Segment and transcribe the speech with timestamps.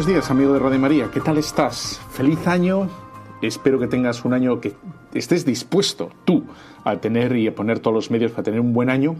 [0.00, 1.10] Buenos días, amigo de Radio María.
[1.12, 2.00] ¿Qué tal estás?
[2.10, 2.88] Feliz año.
[3.42, 4.74] Espero que tengas un año que
[5.12, 6.44] estés dispuesto tú
[6.84, 9.16] a tener y a poner todos los medios para tener un buen año,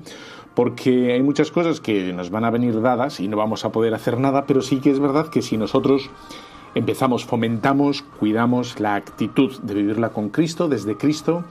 [0.55, 3.93] porque hay muchas cosas que nos van a venir dadas y no vamos a poder
[3.93, 6.09] hacer nada, pero sí que es verdad que si nosotros
[6.75, 11.45] empezamos, fomentamos, cuidamos la actitud de vivirla con Cristo, desde Cristo,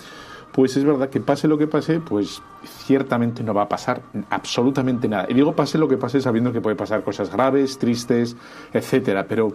[0.52, 5.08] pues es verdad que pase lo que pase, pues ciertamente no va a pasar absolutamente
[5.08, 5.26] nada.
[5.30, 8.36] Y digo pase lo que pase sabiendo que puede pasar cosas graves, tristes,
[8.74, 9.26] etcétera.
[9.28, 9.54] Pero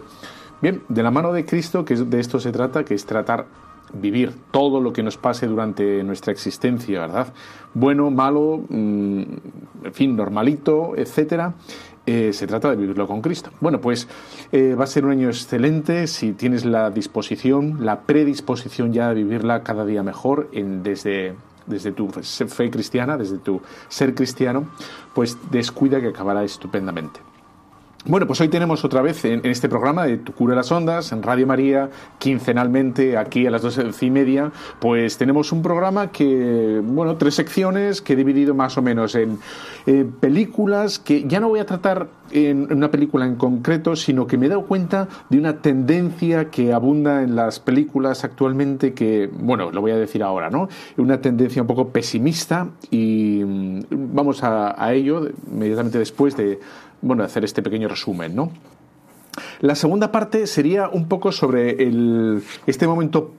[0.61, 3.45] bien, de la mano de Cristo, que de esto se trata, que es tratar
[3.93, 7.33] vivir todo lo que nos pase durante nuestra existencia, ¿verdad?
[7.73, 9.21] Bueno, malo, mm,
[9.83, 11.53] en fin, normalito, etcétera.
[12.07, 13.49] Eh, se trata de vivirlo con Cristo.
[13.59, 14.07] Bueno, pues
[14.51, 19.15] eh, va a ser un año excelente si tienes la disposición, la predisposición ya de
[19.15, 21.33] vivirla cada día mejor en, desde,
[21.65, 24.67] desde tu fe cristiana, desde tu ser cristiano,
[25.15, 27.19] pues descuida que acabará estupendamente.
[28.07, 31.23] Bueno, pues hoy tenemos otra vez en, este programa de Tu Cura las Ondas, en
[31.23, 31.89] Radio María,
[32.19, 38.03] quincenalmente, aquí a las doce y media, pues tenemos un programa que, bueno, tres secciones
[38.03, 39.39] que he dividido más o menos en
[39.87, 44.37] eh, películas que ya no voy a tratar en una película en concreto, sino que
[44.37, 49.71] me he dado cuenta de una tendencia que abunda en las películas actualmente que, bueno,
[49.71, 50.69] lo voy a decir ahora, ¿no?
[50.97, 56.59] Una tendencia un poco pesimista y mm, vamos a, a ello inmediatamente después de
[57.01, 58.51] bueno, hacer este pequeño resumen, ¿no?
[59.61, 63.33] La segunda parte sería un poco sobre el, este momento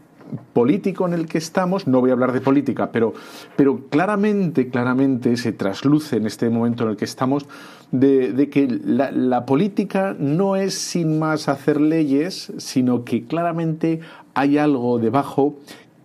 [0.52, 3.14] político en el que estamos, no voy a hablar de política, pero,
[3.54, 7.46] pero claramente, claramente se trasluce en este momento en el que estamos
[7.92, 14.00] de, que la, la, política no es sin más hacer leyes, sino que claramente
[14.34, 15.56] hay algo debajo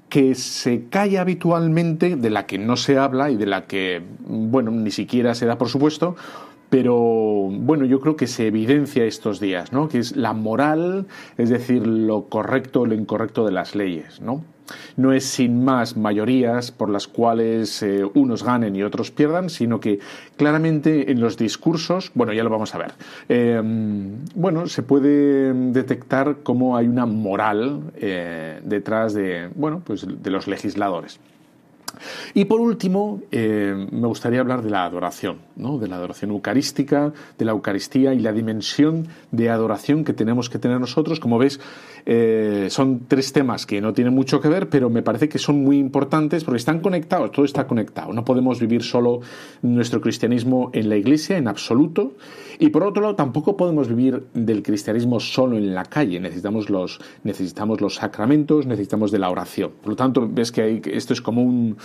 [0.10, 4.70] que se calla habitualmente, de la que no se habla y de la que, bueno,
[4.70, 6.18] ni siquiera se da por supuesto,
[6.72, 9.90] pero bueno, yo creo que se evidencia estos días, ¿no?
[9.90, 11.06] Que es la moral,
[11.38, 14.46] es decir, lo correcto o lo incorrecto de las leyes, ¿no?
[14.96, 19.82] No es sin más mayorías por las cuales eh, unos ganen y otros pierdan, sino
[19.82, 20.00] que
[20.38, 22.94] claramente en los discursos, bueno, ya lo vamos a ver,
[23.28, 23.62] eh,
[24.34, 30.48] bueno, se puede detectar cómo hay una moral eh, detrás de, bueno, pues de los
[30.48, 31.20] legisladores.
[32.34, 35.78] Y por último, eh, me gustaría hablar de la adoración, ¿no?
[35.78, 40.60] de la adoración eucarística, de la Eucaristía y la dimensión de adoración que tenemos que
[40.60, 41.20] tener nosotros.
[41.20, 41.60] Como ves,
[42.06, 45.64] eh, son tres temas que no tienen mucho que ver, pero me parece que son
[45.64, 48.14] muy importantes porque están conectados, todo está conectado.
[48.14, 49.22] No podemos vivir solo
[49.62, 52.14] nuestro cristianismo en la iglesia, en absoluto.
[52.60, 56.20] Y por otro lado, tampoco podemos vivir del cristianismo solo en la calle.
[56.20, 59.72] Necesitamos los, necesitamos los sacramentos, necesitamos de la oración.
[59.82, 61.78] Por lo tanto, ves que hay, esto es como un,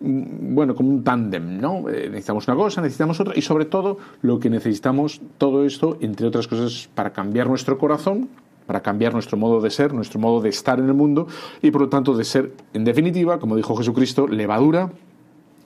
[0.00, 1.88] bueno, como un tándem, ¿no?
[1.88, 6.26] Eh, necesitamos una cosa, necesitamos otra, y sobre todo lo que necesitamos, todo esto, entre
[6.26, 8.28] otras cosas, para cambiar nuestro corazón,
[8.66, 11.28] para cambiar nuestro modo de ser, nuestro modo de estar en el mundo,
[11.62, 14.90] y por lo tanto de ser, en definitiva, como dijo Jesucristo, levadura,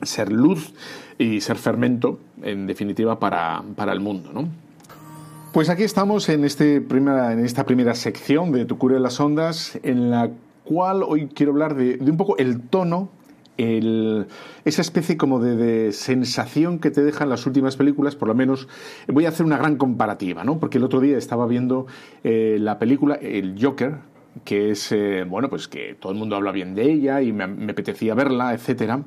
[0.02, 0.74] ser luz
[1.18, 4.48] y ser fermento, en definitiva, para, para el mundo, ¿no?
[5.52, 9.18] Pues aquí estamos en, este primera, en esta primera sección de Tu cura de las
[9.18, 10.30] ondas, en la
[10.64, 13.08] cual hoy quiero hablar de un poco el tono
[13.58, 18.68] esa especie como de, sensación que te dejan las últimas películas, por lo menos
[19.08, 20.60] voy a hacer una gran comparativa, ¿no?
[20.60, 21.86] Porque el otro día estaba viendo
[22.22, 23.96] eh, la película El Joker,
[24.44, 27.44] que es, eh, bueno, pues que todo el mundo habla bien de ella y me,
[27.44, 29.02] apetecía verla, etcétera.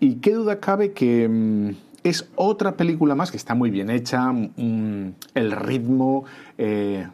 [0.00, 1.70] Y qué duda cabe que mm,
[2.02, 6.24] es otra película más que está muy bien hecha, mm, el ritmo...
[6.58, 7.06] Eh,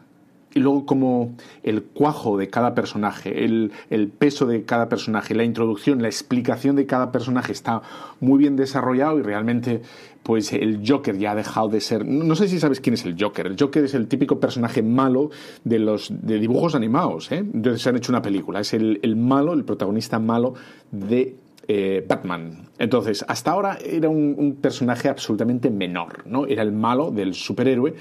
[0.53, 3.71] y luego como el cuajo de cada personaje, el,
[4.17, 7.81] peso de cada personaje, la introducción, la explicación de cada personaje está
[8.19, 9.81] muy bien desarrollado y realmente
[10.23, 13.15] pues el Joker ya ha dejado de ser no sé si sabes quién es el
[13.19, 15.31] Joker el Joker es el típico personaje malo
[15.63, 17.37] de los de dibujos animados ¿eh?
[17.39, 20.53] entonces se han hecho una película es el, malo el protagonista malo
[20.91, 21.35] de
[21.67, 22.69] eh, Batman.
[22.79, 26.47] Entonces, hasta ahora era un, un, personaje absolutamente menor, ¿no?
[26.47, 27.93] Era el malo del superhéroe,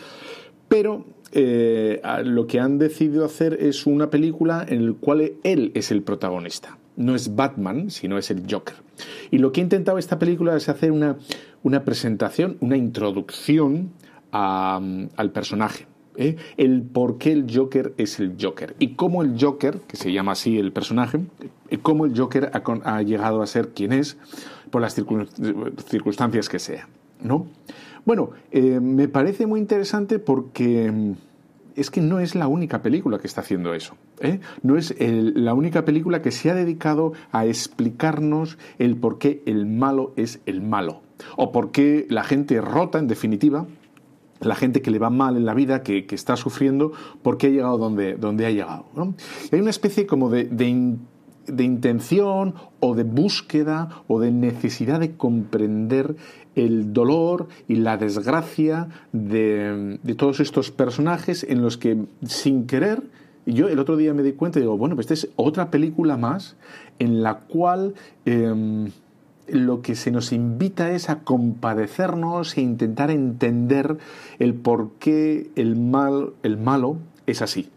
[0.67, 5.91] pero eh, lo que han decidido hacer es una película en la cual él es
[5.91, 6.79] el protagonista.
[6.97, 8.77] no es Batman, sino es el Joker.
[9.31, 11.17] Y lo que ha intentado esta película es hacer una,
[11.63, 13.93] una presentación, una introducción
[14.33, 15.87] al personaje.
[16.17, 16.37] ¿eh?
[16.57, 18.77] El por qué el Joker es el Joker.
[18.79, 21.21] Y cómo el Joker, que se llama así el personaje,
[21.83, 24.19] cómo el Joker ha, llegado a ser quien es
[24.71, 26.89] por las circunstancias que sea.
[27.23, 27.47] ¿no?
[28.05, 31.13] Bueno, eh, me parece muy interesante porque mm,
[31.77, 33.95] es que no es la única película que está haciendo eso.
[34.21, 34.41] ¿eh?
[34.63, 39.67] No es la única película que se ha dedicado a explicarnos el por qué el
[39.67, 41.03] malo es el malo.
[41.37, 43.67] O por qué la gente rota, en definitiva,
[44.41, 46.93] la gente que le va mal en la vida, que, está sufriendo,
[47.23, 48.87] por qué ha llegado donde, donde ha llegado.
[49.53, 50.45] hay una especie como de,
[51.47, 56.17] de intención o de búsqueda o de necesidad de comprender
[56.55, 63.03] el dolor y la desgracia de, todos estos personajes en los que sin querer
[63.47, 66.17] yo el otro día me di cuenta y digo, bueno, pues esta es otra película
[66.17, 66.57] más
[66.99, 67.95] en la cual
[68.25, 68.91] em,
[69.49, 73.97] lo que se nos invita es a compadecernos e intentar entender
[74.39, 77.71] el por qué el, mal, el malo es así.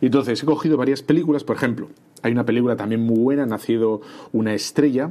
[0.00, 1.88] Entonces he cogido varias películas, por ejemplo,
[2.22, 4.00] hay una película también muy buena, Nacido
[4.32, 5.10] una estrella,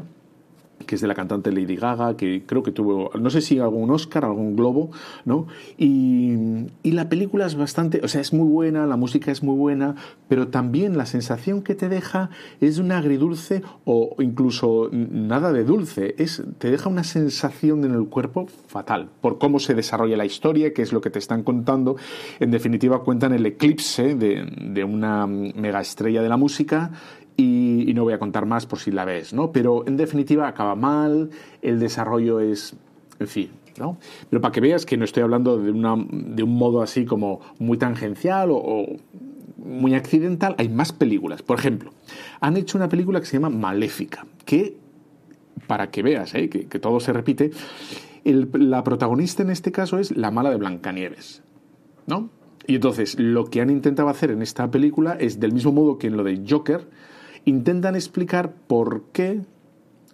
[0.85, 3.89] que es de la cantante Lady Gaga, que creo que tuvo, no sé si algún
[3.91, 4.91] Oscar, algún Globo,
[5.25, 5.47] ¿no?
[5.77, 6.33] Y,
[6.83, 9.95] la película es bastante, o sea, es muy buena, la música es muy buena,
[10.27, 12.29] pero también la sensación que te deja
[12.61, 17.93] es de un agridulce o incluso nada de dulce, es, te deja una sensación en
[17.93, 21.41] el cuerpo fatal, por cómo se desarrolla la historia, qué es lo que te están
[21.41, 21.95] contando.
[22.39, 26.91] En definitiva, cuentan el eclipse de, de una mega estrella de la música
[27.37, 29.51] y, no voy a contar más por si la ves, ¿no?
[29.51, 31.29] Pero en definitiva acaba mal,
[31.61, 32.75] el desarrollo es,
[33.19, 33.97] en fin, ¿no?
[34.29, 37.39] Pero para que veas que no estoy hablando de, una, de un modo así como
[37.59, 38.87] muy tangencial o,
[39.57, 41.41] muy accidental, hay más películas.
[41.41, 41.91] Por ejemplo,
[42.41, 44.75] han hecho una película que se llama Maléfica, que,
[45.67, 46.49] para que veas, ¿eh?
[46.49, 47.51] que, todo se repite,
[48.23, 51.43] la protagonista en este caso es la mala de Blancanieves,
[52.07, 52.29] ¿no?
[52.65, 56.07] Y entonces lo que han intentado hacer en esta película es del mismo modo que
[56.07, 56.87] en lo de Joker,
[57.45, 59.41] intentan explicar por qué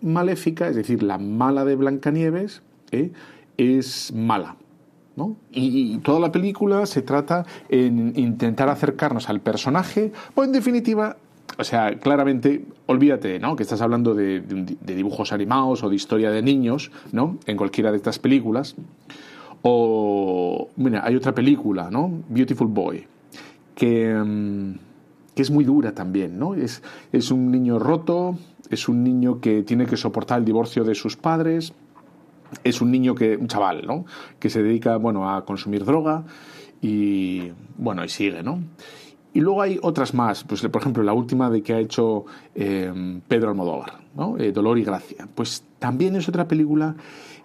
[0.02, 2.62] Maléfica, es decir, la mala de Blancanieves,
[2.92, 3.12] ¿eh?
[3.58, 4.56] es mala.
[5.16, 5.36] ¿no?
[5.52, 11.18] Y, toda la película se trata en intentar acercarnos al personaje, o en definitiva,
[11.58, 13.58] o sea, claramente, olvídate, ¿no?
[13.58, 17.38] Que estás hablando de, de, dibujos animados o de historia de niños, ¿no?
[17.48, 18.76] En cualquiera de estas películas.
[19.62, 22.24] O, mira, hay otra película, ¿no?
[22.30, 23.06] Beautiful Boy,
[23.76, 24.14] que...
[24.14, 24.89] Mm,
[25.40, 26.54] que es muy dura también, ¿no?
[26.54, 26.84] Es,
[27.14, 28.38] es un niño roto,
[28.70, 31.72] es un niño que tiene que soportar el divorcio de sus padres,
[32.66, 34.04] es un niño que, un chaval, ¿no?
[34.38, 36.26] Que se dedica, bueno, a consumir droga
[36.82, 38.62] y, bueno, y sigue, ¿no?
[39.34, 43.22] Y luego hay otras más, pues por ejemplo la última de que ha hecho eh,
[43.30, 44.38] Pedro Almodóvar, ¿no?
[44.38, 45.26] Eh, Dolor y Gracia.
[45.36, 46.98] Pues también es otra película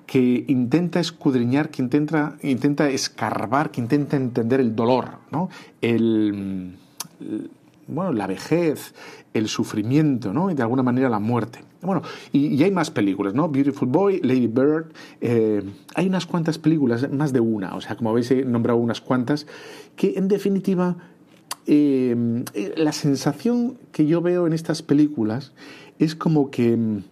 [0.04, 5.48] que intenta escudriñar, que intenta, intenta escarbar, que intenta entender el dolor, ¿no?
[5.80, 6.76] El,
[7.86, 8.94] bueno, la vejez,
[9.32, 10.50] el sufrimiento, ¿no?
[10.50, 11.60] Y de alguna manera la muerte.
[11.82, 13.48] Bueno, y, hay más películas, ¿no?
[13.48, 15.62] Beautiful Boy, Lady Bird, eh,
[15.94, 19.46] hay unas cuantas películas, más de una, o sea, como habéis nombrado unas cuantas,
[19.96, 20.96] que en definitiva
[21.66, 22.44] eh,
[22.76, 25.52] la sensación que yo veo en estas películas
[25.98, 27.02] es como que mm,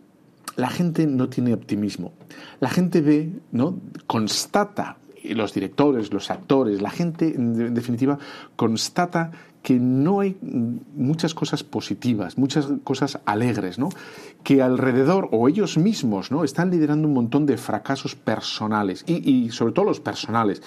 [0.56, 2.12] la gente no tiene optimismo.
[2.60, 3.78] La gente ve, ¿no?
[4.06, 8.18] Constata, los directores, los actores, la gente en definitiva
[8.56, 13.90] constata que no hay muchas cosas positivas, muchas cosas alegres, ¿no?
[14.42, 16.42] que alrededor o ellos mismos ¿no?
[16.42, 20.62] están liderando un montón de fracasos personales y, sobre todo los personales,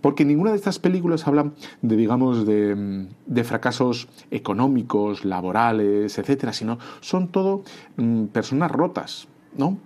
[0.00, 6.78] porque ninguna de estas películas hablan de, digamos, de, de fracasos económicos, laborales, etcétera, sino
[7.00, 7.62] son todo
[7.96, 9.78] mm, personas rotas, ¿no?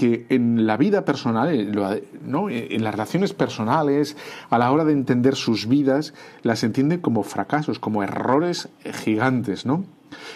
[0.00, 4.16] Que en la vida personal, en las relaciones personales,
[4.48, 9.84] a la hora de entender sus vidas, las entienden como fracasos, como errores gigantes, ¿no?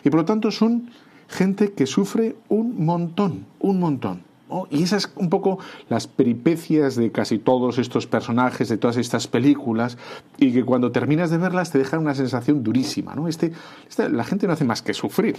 [0.04, 0.90] Y por lo tanto son
[1.28, 4.24] gente que sufre un montón, un montón.
[4.68, 9.96] Y esas un poco las peripecias de casi todos estos personajes, de todas estas películas,
[10.36, 13.28] y que cuando terminas de verlas te dejan una sensación durísima, ¿no?
[13.28, 13.52] Este,
[13.88, 15.36] este la gente no hace más que sufrir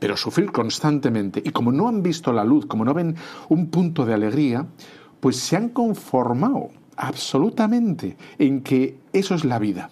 [0.00, 1.40] pero sufrir constantemente.
[1.44, 3.14] Y como no han visto la luz, como no ven
[3.48, 4.66] un punto de alegría,
[5.20, 9.90] pues se han conformado absolutamente en que eso es la vida.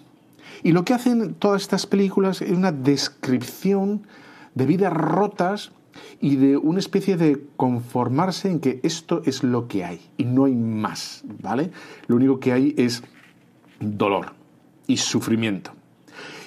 [0.63, 4.05] Y lo que hacen todas estas películas es una descripción
[4.55, 5.71] de vidas rotas
[6.19, 10.45] y de una especie de conformarse en que esto es lo que hay y no
[10.45, 11.71] hay más, ¿vale?
[12.07, 13.03] Lo único que hay es
[13.79, 14.33] dolor
[14.87, 15.71] y sufrimiento.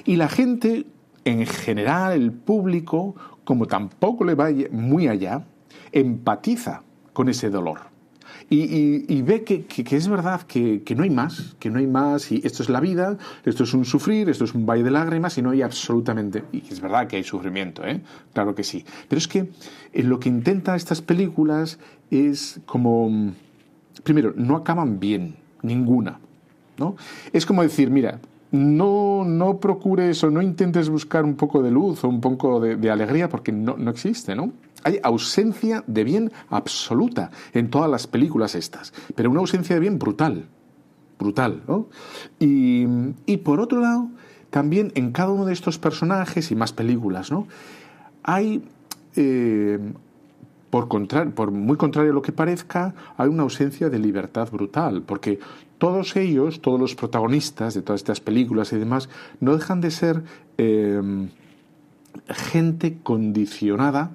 [0.04, 0.86] Y la gente
[1.24, 5.44] en general el público, como tampoco le va muy allá,
[5.92, 6.82] empatiza
[7.12, 7.92] con ese dolor.
[8.50, 9.64] Y, ve que,
[9.96, 13.16] es verdad que, no hay más, que no hay más, y esto es la vida,
[13.44, 16.44] esto es un sufrir, esto es un valle de lágrimas, y no hay absolutamente.
[16.52, 18.02] Y es verdad que hay sufrimiento, ¿eh?
[18.34, 18.84] claro que sí.
[19.08, 19.48] Pero es que
[19.92, 21.78] eh, lo que intenta estas películas
[22.10, 23.32] es como.
[24.04, 26.18] Primero, no acaban bien, ninguna.
[26.76, 26.96] ¿no?
[27.32, 28.18] Es como decir, mira,
[28.52, 32.90] no, no procures o no intentes buscar un poco de luz o un poco de,
[32.90, 34.52] alegría porque no, no, existe, ¿no?
[34.84, 39.98] Hay ausencia de bien absoluta en todas las películas estas, pero una ausencia de bien
[39.98, 40.46] brutal,
[41.18, 41.62] brutal.
[42.38, 42.86] Y,
[43.26, 44.08] y por otro lado,
[44.50, 47.46] también en cada uno de estos personajes y más películas, ¿no?
[48.22, 48.62] Hay
[49.16, 49.78] eh,
[50.72, 50.88] por,
[51.34, 55.38] por muy contrario a lo que parezca, hay una ausencia de libertad brutal, porque
[55.82, 59.08] todos ellos, todos los protagonistas de todas estas películas y demás,
[59.40, 60.22] no dejan de ser
[60.56, 61.28] em,
[62.28, 64.12] gente condicionada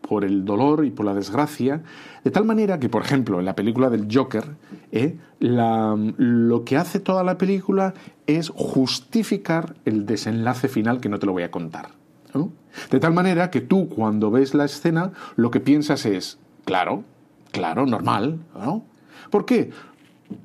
[0.00, 1.82] por el dolor y por la desgracia,
[2.24, 4.56] de tal manera que, por ejemplo, en la película del Joker,
[4.92, 7.92] eh, lo que hace toda la película
[8.26, 11.90] es justificar el desenlace final que no te lo voy a contar.
[12.90, 17.04] De tal manera que tú cuando ves la escena lo que piensas es, claro,
[17.52, 18.84] claro, normal, ¿no?
[19.30, 19.70] ¿Por qué?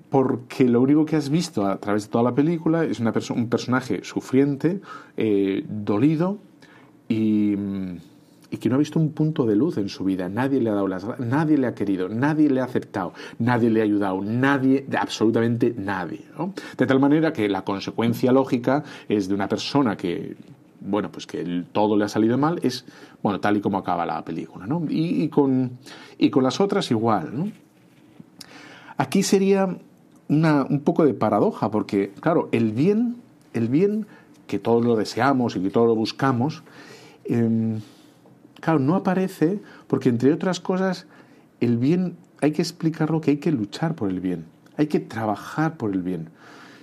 [0.10, 3.50] Porque lo único que has visto a través de toda la película es una un
[3.50, 4.82] personaje sufriente,
[5.18, 6.38] eh, dolido
[7.08, 7.56] y,
[8.50, 10.30] y, que no ha visto un punto de luz en su vida.
[10.30, 13.82] Nadie le ha dado las nadie le ha querido, nadie le ha aceptado, nadie le
[13.82, 16.26] ha ayudado, nadie, absolutamente nadie.
[16.78, 20.36] De tal manera que la consecuencia lógica es de una persona que
[20.86, 22.86] bueno, pues que todo le ha salido mal, es,
[23.22, 24.84] bueno, tal y como acaba la película, ¿no?
[24.88, 25.80] Y, con,
[26.18, 27.52] y con las otras igual, ¿no?
[28.98, 29.78] Aquí sería
[30.30, 33.18] una, un poco de paradoja, porque, claro, el bien,
[33.54, 34.08] el bien
[34.48, 36.64] que todos lo deseamos y que todos lo buscamos,
[37.26, 37.82] em,
[38.60, 41.08] claro, no aparece porque, entre otras cosas,
[41.60, 44.46] el bien hay que explicarlo que hay que luchar por el bien,
[44.78, 46.30] hay que trabajar por el bien.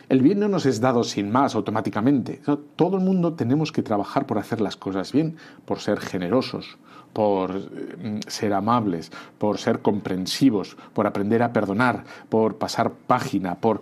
[0.09, 2.43] El bien no nos es dado sin más automáticamente.
[2.77, 6.77] Todo el mundo tenemos que trabajar por hacer las cosas bien, por ser generosos,
[7.13, 13.81] por mm, ser amables, por ser comprensivos, por aprender a perdonar, por pasar página, por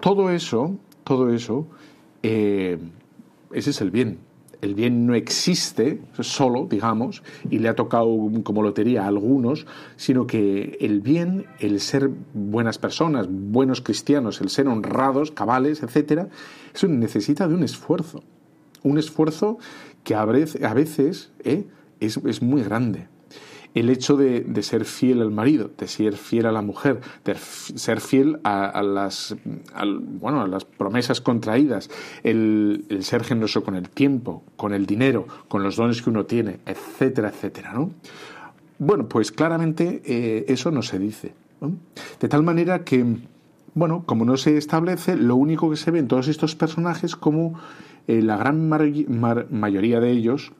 [0.00, 1.66] todo eso, todo eso,
[2.22, 2.78] eh,
[3.52, 4.18] ese es el bien
[4.64, 8.08] el bien no existe solo, digamos, y le ha tocado
[8.42, 9.66] como lotería a algunos,
[9.96, 16.28] sino que el bien, el ser buenas personas, buenos cristianos, el ser honrados, cabales, etcétera,
[16.74, 18.22] eso necesita de un esfuerzo.
[18.82, 19.58] Un esfuerzo
[20.02, 21.64] que a veces ¿eh?
[22.00, 23.08] Es, es muy grande
[23.74, 28.00] el hecho de, ser fiel al marido, de ser fiel a la mujer, de ser
[28.00, 29.34] fiel a, las,
[30.20, 31.90] bueno, a las promesas contraídas,
[32.22, 36.60] el, ser generoso con el tiempo, con el dinero, con los dones que uno tiene,
[36.66, 37.90] etcétera, etcétera, ¿no?
[38.78, 41.34] Bueno, pues claramente eh, eso no se dice.
[42.20, 43.04] De tal manera que,
[43.74, 47.58] bueno, como no se establece, lo único que se ve en todos estos personajes como
[48.06, 50.52] eh, la gran mayoría de ellos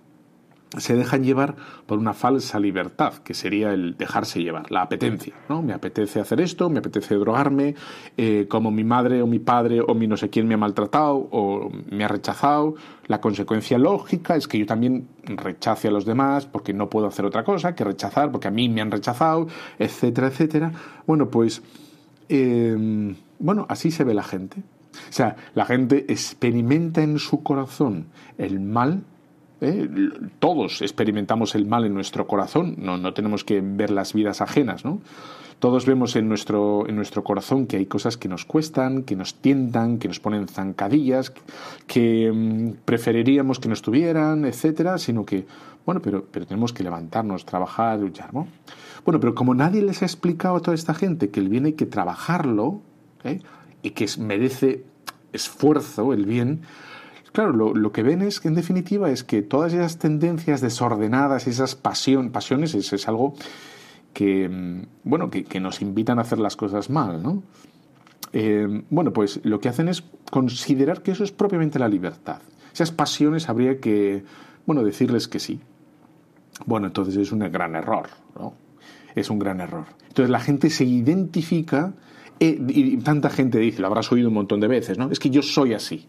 [0.79, 5.35] se dejan llevar por una falsa libertad, que sería el dejarse llevar, la apetencia.
[5.49, 5.63] ¿no?
[5.63, 7.75] Me apetece hacer esto, me apetece drogarme,
[8.17, 11.29] eh, como mi madre o mi padre o mi no sé quién me ha maltratado
[11.31, 12.75] o me ha rechazado.
[13.07, 17.25] La consecuencia lógica es que yo también rechace a los demás porque no puedo hacer
[17.25, 19.47] otra cosa que rechazar, porque a mí me han rechazado,
[19.79, 20.73] etcétera, etcétera.
[21.07, 21.63] Bueno, pues,
[22.29, 24.63] eh, bueno, así se ve la gente.
[24.95, 28.07] O sea, la gente experimenta en su corazón
[28.39, 29.05] el mal
[29.65, 29.89] ¿eh?
[30.39, 34.85] Todos experimentamos el mal en nuestro corazón, no, no tenemos que ver las vidas ajenas,
[34.85, 35.01] ¿no?
[35.59, 39.37] Todos vemos en nuestro, en nuestro corazón que hay cosas que nos cuestan, que nos
[39.37, 41.33] tientan, que nos ponen zancadillas,
[41.87, 45.47] que mm, preferiríamos que no estuvieran, etcétera, sino que,
[45.87, 48.47] bueno, pero, pero tenemos que levantarnos, trabajar, luchar, ¿no?
[49.05, 51.75] Bueno, pero como nadie les ha explicado a toda esta gente que el bien hay
[51.75, 52.83] que trabajarlo,
[53.23, 53.41] ¿eh?
[53.83, 54.85] y que merece
[55.33, 56.63] esfuerzo el bien,
[57.35, 61.75] Claro, lo, que ven es que en definitiva es que todas esas tendencias desordenadas, esas
[61.75, 63.35] pasión, pasiones, es, algo
[64.13, 67.43] que, mm, bueno, que, nos invitan a hacer las cosas mal, ¿no?
[68.33, 72.41] Eh, bueno, pues lo que hacen es considerar que eso es propiamente la libertad.
[72.73, 74.23] Esas pasiones habría que,
[74.65, 75.61] bueno, decirles que sí.
[76.67, 78.55] Bueno, entonces es un gran error, ¿no?
[79.17, 79.87] Es un gran error.
[80.07, 81.95] Entonces la gente se identifica,
[82.39, 85.11] eh, y tanta gente dice, lo habrás oído un montón de veces, ¿no?
[85.11, 86.07] Es que yo soy así.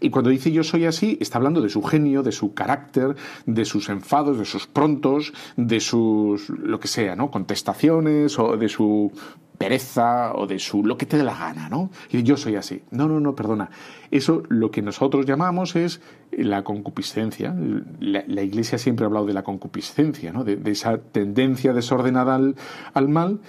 [0.00, 3.64] Y cuando dice yo soy así, está hablando de su genio, de su carácter, de
[3.64, 7.30] sus enfados, de sus prontos, de sus, lo que sea, ¿no?
[7.30, 9.12] Contestaciones o de su
[9.58, 11.90] pereza o de su lo que te dé la gana, ¿no?
[12.10, 12.82] Y yo soy así.
[12.90, 13.70] No, no, no, perdona.
[14.10, 16.00] Eso lo que nosotros llamamos es
[16.32, 17.54] la concupiscencia.
[18.00, 20.42] La, Iglesia siempre ha hablado de la concupiscencia, ¿no?
[20.42, 22.56] De, esa tendencia desordenada al,
[22.92, 23.40] al mal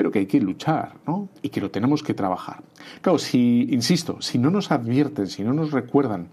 [0.00, 1.28] pero que hay que luchar, ¿no?
[1.42, 2.62] Y que lo tenemos que trabajar.
[3.02, 6.28] Claro, si, insisto, si no nos advierten, si no nos recuerdan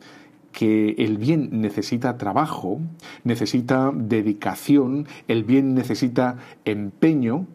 [0.53, 2.79] que el bien necesita trabajo,
[3.25, 7.45] necesita dedicación, el bien necesita empeño,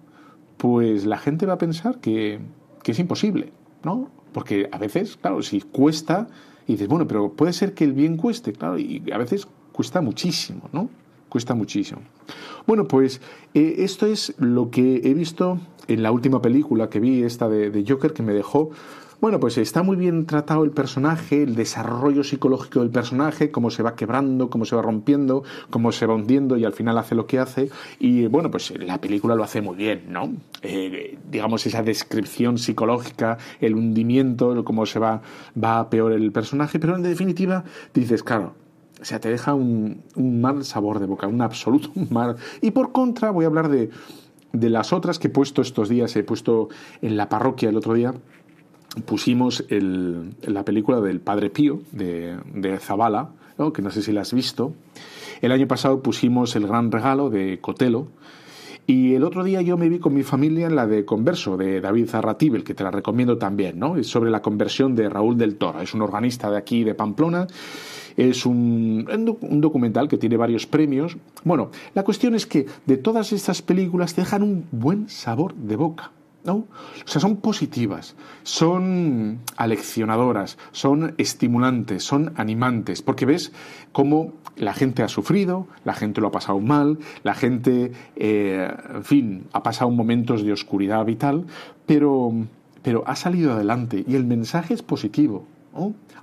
[0.59, 2.41] pues la gente va a pensar que,
[2.85, 3.51] es imposible,
[3.83, 4.11] ¿no?
[4.35, 6.29] Porque a veces, claro, si cuesta,
[6.67, 10.03] y dices, bueno, pero puede ser que el bien cueste, claro, y a veces cuesta
[10.03, 10.91] muchísimo, ¿no?
[11.31, 12.03] Cuesta muchísimo.
[12.67, 13.21] Bueno, pues
[13.55, 15.59] eh, esto es lo que he visto
[15.89, 18.71] en la última película que vi, esta de Joker, que me dejó
[19.23, 23.85] bueno, pues está muy bien tratado el personaje, el desarrollo psicológico del personaje, cómo se
[23.85, 27.25] va quebrando, cómo se va rompiendo, cómo se va hundiendo y al final hace lo
[27.29, 27.71] que hace.
[28.01, 30.33] Y bueno, pues la película lo hace muy bien, ¿no?
[30.63, 35.23] Eh, digamos, esa descripción psicológica, el hundimiento, cómo se va,
[35.57, 37.63] va a peor el personaje, pero en definitiva
[37.95, 38.55] dices, claro,
[39.03, 42.37] o sea, te deja un, mal sabor de boca, un absoluto mal.
[42.61, 43.91] Y por contra, voy a hablar de,
[44.53, 46.69] de las otras que he puesto estos días, he puesto
[47.01, 48.15] en la parroquia el otro día
[49.07, 53.31] pusimos el, la película del Padre Pío de, de Zabala,
[53.73, 54.73] que no sé si la has visto.
[55.41, 58.09] El año pasado pusimos El Gran Regalo de Cotelo.
[58.93, 61.81] Y el otro día yo me vi con mi familia en la de Converso, de
[61.81, 63.97] David Zarratibel, que te la recomiendo también, ¿no?
[63.97, 65.81] Es sobre la conversión de Raúl del Toro.
[65.81, 67.47] Es un organista de aquí, de Pamplona.
[68.19, 69.09] Es un,
[69.41, 71.17] un documental que tiene varios premios.
[71.43, 75.77] Bueno, la cuestión es que de todas estas películas te dejan un buen sabor de
[75.77, 76.13] boca.
[76.45, 76.55] ¿No?
[76.55, 83.53] O sea, son positivas, son aleccionadoras, son estimulantes, son animantes, porque ves
[83.93, 89.05] cómo la gente ha sufrido, la gente lo ha pasado mal, la gente, eh, en
[89.05, 91.47] fin, ha pasado momentos de oscuridad vital,
[91.87, 92.33] pero,
[92.83, 95.47] pero ha salido adelante y el mensaje es positivo.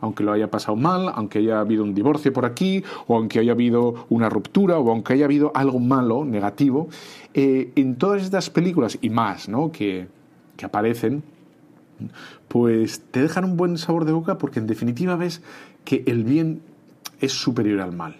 [0.02, 3.54] aunque lo haya pasado mal, aunque haya habido un divorcio por aquí, o aunque haya
[3.54, 6.88] habido una ruptura, o aunque haya habido algo malo, negativo,
[7.34, 9.72] eh, en todas estas películas y más ¿no?
[9.72, 10.08] que,
[10.60, 11.24] que aparecen,
[12.50, 15.42] pues te dejan un buen sabor de boca porque en definitiva ves
[15.86, 16.62] que el bien
[17.22, 18.18] es superior al mal.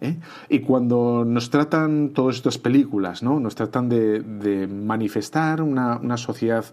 [0.00, 0.16] ¿eh?
[0.48, 3.40] Y cuando nos tratan todas estas películas, ¿no?
[3.40, 6.64] nos tratan de, manifestar una, una, sociedad,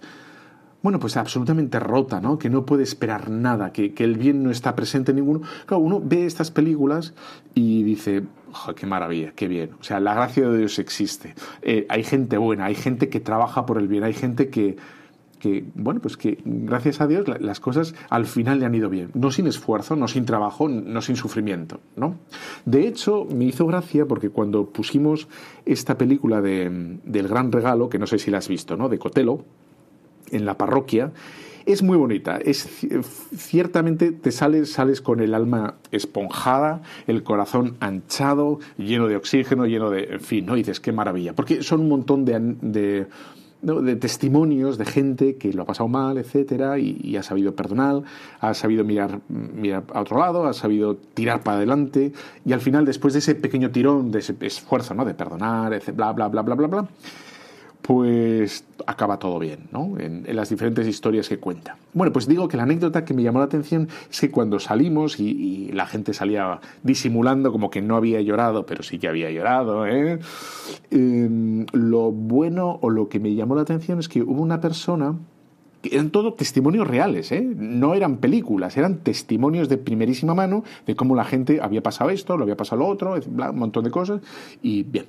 [0.83, 2.37] bueno, pues absolutamente rota, ¿no?
[2.37, 5.41] que no puede esperar nada, que, que, el bien no está presente en ninguno.
[5.65, 7.15] Claro, uno ve estas películas
[7.55, 8.23] y dice,
[8.75, 9.71] qué maravilla, qué bien.
[9.79, 11.33] O sea, la gracia de Dios existe.
[11.63, 14.77] Eh, hay gente buena, hay gente que trabaja por el bien, hay gente que,
[15.39, 19.09] que, bueno, pues que gracias a Dios las cosas al final le han ido bien.
[19.13, 22.15] No sin esfuerzo, no sin trabajo, no sin sufrimiento, ¿no?
[22.65, 25.27] De hecho, me hizo gracia porque cuando pusimos
[25.65, 28.89] esta película de, del Gran Regalo, que no sé si la has visto, ¿no?
[28.89, 29.43] De Cotelo,
[30.31, 31.11] en la parroquia,
[31.65, 32.37] es muy bonita.
[32.37, 32.67] Es
[33.35, 39.89] ciertamente te sales, sales con el alma esponjada, el corazón anchado, lleno de oxígeno, lleno
[39.89, 40.55] de, en fin, ¿no?
[40.55, 43.07] Y dices qué maravilla, porque son un montón de de
[43.99, 48.03] testimonios de gente que lo ha pasado mal, etcétera, y, ha sabido perdonar,
[48.39, 52.13] ha sabido mirar, mirar a otro lado, ha sabido tirar para adelante,
[52.45, 55.05] y al final, después de ese pequeño tirón, de ese esfuerzo, ¿no?
[55.05, 56.87] De perdonar, bla, bla, bla, bla, bla, bla,
[57.87, 59.97] pues acaba todo bien, ¿no?
[59.97, 61.77] En, las diferentes historias que cuenta.
[61.93, 65.21] Bueno, pues digo que la anécdota que me llamó la atención es que cuando salimos
[65.21, 69.87] y, la gente salía disimulando como que no había llorado, pero sí que había llorado,
[69.87, 70.19] ¿eh?
[70.91, 75.15] Em, lo bueno o lo que me llamó la atención es que hubo una persona
[75.83, 77.41] eran todo testimonios reales, ¿eh?
[77.41, 82.35] no eran películas, eran testimonios de primerísima mano de cómo la gente había pasado esto,
[82.35, 84.19] lo había pasado lo otro, un montón de cosas,
[84.61, 85.05] y bien.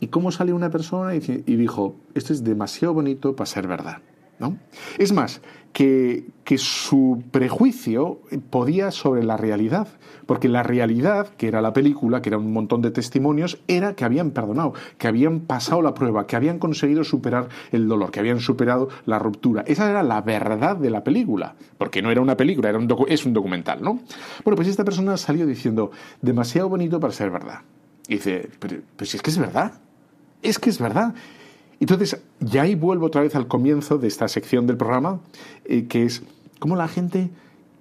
[0.00, 3.98] ¿Y cómo salió una persona y, dijo, esto es demasiado bonito para ser verdad?
[4.38, 4.58] ¿No?
[4.98, 5.40] Es más,
[5.72, 9.86] que, que, su prejuicio podía sobre la realidad,
[10.26, 14.04] porque la realidad, que era la película, que era un montón de testimonios, era que
[14.04, 18.40] habían perdonado, que habían pasado la prueba, que habían conseguido superar el dolor, que habían
[18.40, 19.62] superado la ruptura.
[19.68, 23.24] Esa era la verdad de la película, porque no era una película, era un es
[23.24, 24.00] un documental, ¿no?
[24.44, 27.60] Bueno, pues esta persona salió diciendo, demasiado bonito para ser verdad.
[28.08, 29.72] Y dice, pero, si es que es verdad,
[30.44, 31.14] es que es verdad.
[31.80, 35.20] Entonces, ya ahí vuelvo otra vez al comienzo de esta sección del programa,
[35.64, 36.22] eh, que es
[36.58, 37.30] cómo la gente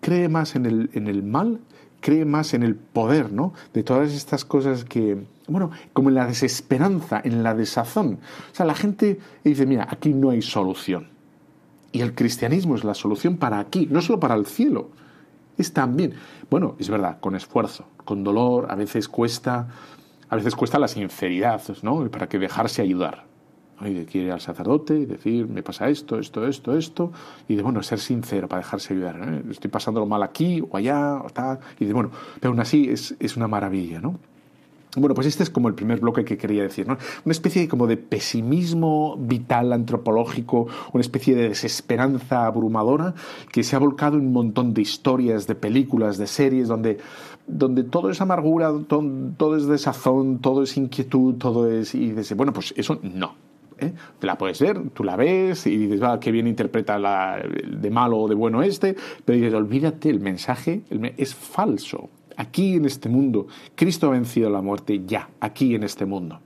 [0.01, 1.59] cree más en el, en el mal,
[2.01, 3.53] cree más en el poder, ¿no?
[3.73, 8.19] De todas estas cosas que, bueno, como en la desesperanza, en la desazón.
[8.51, 11.07] O sea, la gente dice, mira, aquí no hay solución.
[11.91, 14.89] Y el cristianismo es la solución para aquí, no solo para el cielo,
[15.55, 16.15] Es también,
[16.49, 19.67] bueno, es verdad, con esfuerzo, con dolor, a veces cuesta,
[20.29, 22.09] a veces cuesta la sinceridad, ¿no?
[22.09, 23.25] Para que dejarse ayudar.
[23.81, 27.11] Y de ir al sacerdote y decir, me pasa esto, esto, esto, esto,
[27.47, 29.19] y de, bueno, ser sincero para dejarse ayudar.
[29.21, 29.43] ¿eh?
[29.49, 33.15] Estoy pasándolo mal aquí o allá, o tal, y de, bueno, pero aún así es,
[33.19, 34.19] es una maravilla, ¿no?
[34.95, 36.99] Bueno, pues este es como el primer bloque que quería decir, ¿no?
[37.25, 43.15] Una especie como de pesimismo vital antropológico, una especie de desesperanza abrumadora
[43.51, 46.99] que se ha volcado en un montón de historias, de películas, de series, donde,
[47.47, 51.93] donde todo es amargura, todo, es desazón, todo es inquietud, todo es...
[51.95, 53.35] Y dices, bueno, pues eso no.
[53.79, 53.93] ¿eh?
[54.19, 57.89] Te la puedes ver, tú la ves y dices, va, qué bien interpreta la, de
[57.89, 60.83] malo o de bueno este, pero dices, olvídate, el mensaje
[61.17, 63.47] es falso aquí en este mundo.
[63.75, 66.39] Cristo ha vencido la muerte ya, aquí en este mundo.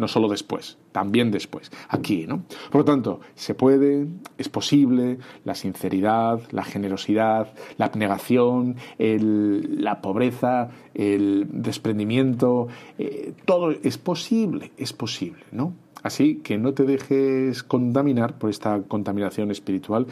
[0.00, 2.44] No solo después, también después, aquí, ¿no?
[2.70, 4.06] Por lo tanto, se puede,
[4.38, 13.98] es posible, la sinceridad, la generosidad, la abnegación, la pobreza, el desprendimiento, eh, todo es
[13.98, 15.74] posible, es posible, ¿no?
[16.02, 20.06] Así que no te dejes contaminar por esta contaminación espiritual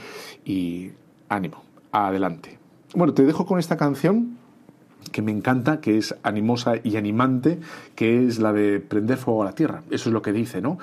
[0.44, 0.90] y
[1.31, 2.59] ánimo, adelante.
[2.94, 4.38] Bueno, te dejo con esta canción
[5.10, 7.58] que me encanta, que es animosa y animante,
[7.94, 9.82] que es la de prender fuego a la tierra.
[9.90, 10.78] Eso es lo que dice, ¿no?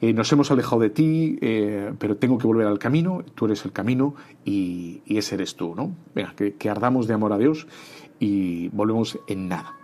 [0.00, 3.64] Eh, nos hemos alejado de ti, eh, pero tengo que volver al camino, tú eres
[3.64, 5.92] el camino y, ese eres tú, ¿no?
[6.14, 7.66] Venga, que ardamos de amor a Dios
[8.20, 9.77] y volvemos en nada.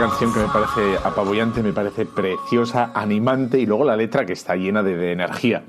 [0.00, 4.56] Canción que me parece apabullante, me parece preciosa, animante y luego la letra que está
[4.56, 5.64] llena de, energía.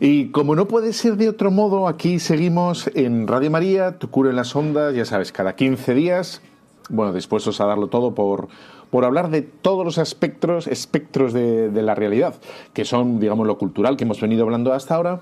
[0.00, 4.30] Y como no puede ser de otro modo, aquí seguimos en Radio María, Tu cura
[4.30, 6.40] en las ondas, ya sabes, cada 15 días,
[6.88, 8.48] bueno, dispuestos a darlo todo por,
[8.90, 12.36] por hablar de todos los espectros, espectros de, de la realidad,
[12.72, 15.20] que son, digamos, lo cultural que hemos venido hablando hasta ahora,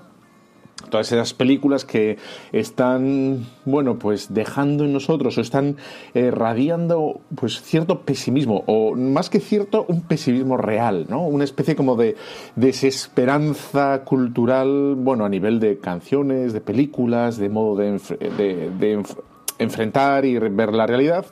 [0.89, 2.17] todas esas películas que
[2.51, 5.77] están, bueno, pues dejando en nosotros o están
[6.13, 11.27] eh, radiando pues cierto pesimismo o más que cierto, un pesimismo real, ¿no?
[11.27, 12.15] Una especie como de
[12.55, 17.99] desesperanza cultural, bueno, a nivel de canciones, de películas, de modo de,
[18.77, 19.03] de
[19.59, 21.25] enfrentar y ver la realidad.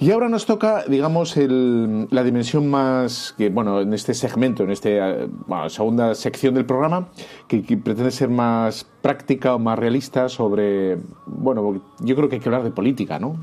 [0.00, 5.26] Y ahora nos toca, digamos, la dimensión más, que, bueno, en este segmento, en esta
[5.68, 7.08] segunda sección del programa,
[7.48, 12.48] que, pretende ser más práctica o más realista sobre, bueno, yo creo que hay que
[12.48, 13.36] hablar de política, ¿no?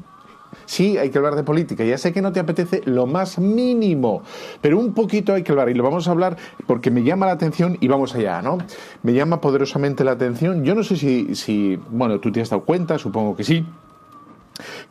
[0.66, 1.84] Sí, hay que hablar de política.
[1.84, 4.24] Ya sé que no te apetece lo más mínimo,
[4.62, 5.68] pero un poquito hay que hablar.
[5.68, 8.60] Y lo vamos a hablar porque me llama la atención y vamos allá, ¿no?
[9.04, 10.64] Me llama poderosamente la atención.
[10.64, 13.66] Yo no sé si, si bueno, tú te has dado cuenta, supongo que sí,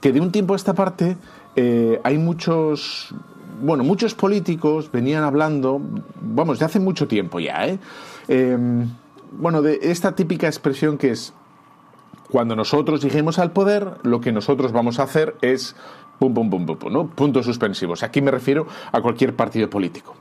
[0.01, 1.17] que de un tiempo a esta parte
[1.57, 3.15] eh, hay muchos,
[3.63, 5.81] bueno, muchos políticos venían hablando,
[6.21, 7.79] vamos, de hace mucho tiempo ya, ¿eh?
[8.29, 8.89] Em,
[9.33, 11.33] bueno, de esta típica expresión que es,
[12.31, 15.77] cuando nosotros lleguemos al poder, lo que nosotros vamos a hacer es
[16.19, 17.09] pum, pum, pum, pum, ¿no?
[17.09, 18.03] Puntos suspensivos.
[18.03, 20.15] Aquí me refiero a cualquier partido político.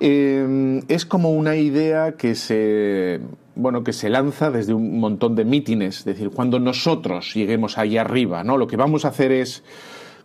[0.00, 3.20] eh, es como una idea que se
[3.60, 7.96] bueno, que se lanza desde un montón de mítines, es decir, cuando nosotros lleguemos ahí
[7.96, 8.56] arriba, ¿no?
[8.56, 9.62] Lo que vamos a hacer es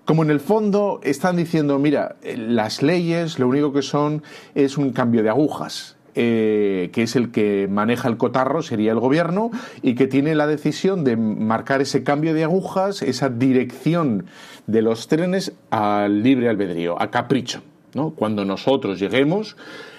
[0.06, 4.92] como en el fondo están diciendo, mira, las leyes lo único que son es un
[4.92, 5.98] cambio de agujas.
[6.18, 10.48] Eh, que es el que maneja el cotarro, sería el gobierno, y que tiene la
[10.48, 14.26] decisión de marcar ese cambio de agujas, esa dirección
[14.66, 17.64] de los trenes al libre albedrío, a capricho.
[17.94, 18.12] ¿no?
[18.12, 19.58] Cuando nosotros lleguemos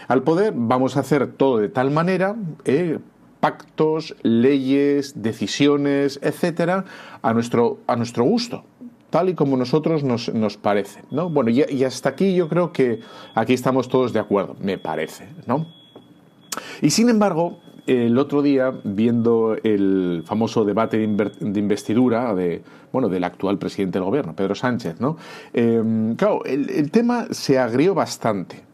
[0.09, 2.99] al poder, vamos a hacer todo de tal manera, eh,
[3.47, 6.85] pactos, leyes, decisiones, etcétera,
[7.23, 8.65] a nuestro, a nuestro gusto
[9.11, 11.31] tal y como nosotros nos, nos parece, ¿no?
[11.31, 12.99] Bueno, y, hasta aquí yo creo que
[13.37, 15.65] aquí estamos todos de acuerdo, me parece, ¿no?
[16.83, 23.23] Y sin embargo, el otro día, viendo el famoso debate de investidura de, bueno, del
[23.23, 25.17] actual presidente del gobierno, Pedro Sánchez, ¿no?
[25.55, 28.65] Eh, claro, el, tema se agrió bastante.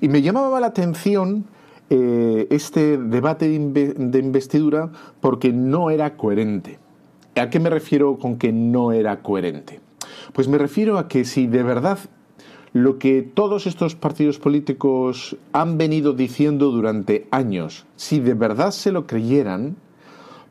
[0.00, 1.44] Y me llamaba la atención
[1.94, 6.78] eh, este debate de, investidura porque no era coherente.
[7.36, 9.80] ¿A qué me refiero con que no era coherente?
[10.32, 11.98] Pues me refiero a que si de verdad
[12.72, 18.90] lo que todos estos partidos políticos han venido diciendo durante años, si de verdad se
[18.90, 19.76] lo creyeran,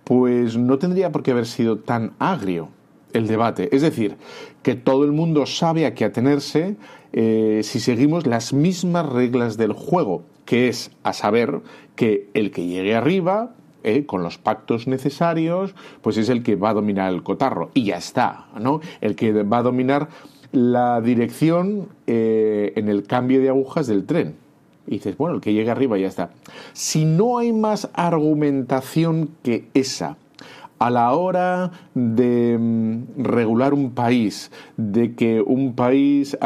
[0.04, 2.69] pues no tendría por qué haber sido tan agrio
[3.13, 3.75] el debate.
[3.75, 4.17] Es decir,
[4.62, 6.75] que todo el mundo sabe a qué atenerse
[7.13, 11.61] eh, si seguimos las mismas reglas del juego, que es a saber
[11.95, 16.71] que el que llegue arriba, eh, con los pactos necesarios, pues es el que va
[16.71, 17.71] a dominar el cotarro.
[17.73, 18.81] Y ya está, ¿no?
[18.99, 20.09] El que va a dominar
[20.51, 24.35] la dirección eh, en el cambio de agujas del tren.
[24.87, 26.31] Y dices, bueno, el que llegue arriba ya está.
[26.73, 30.17] Si no hay más argumentación que esa
[30.79, 36.37] a la hora de mm, regular un país, de que un país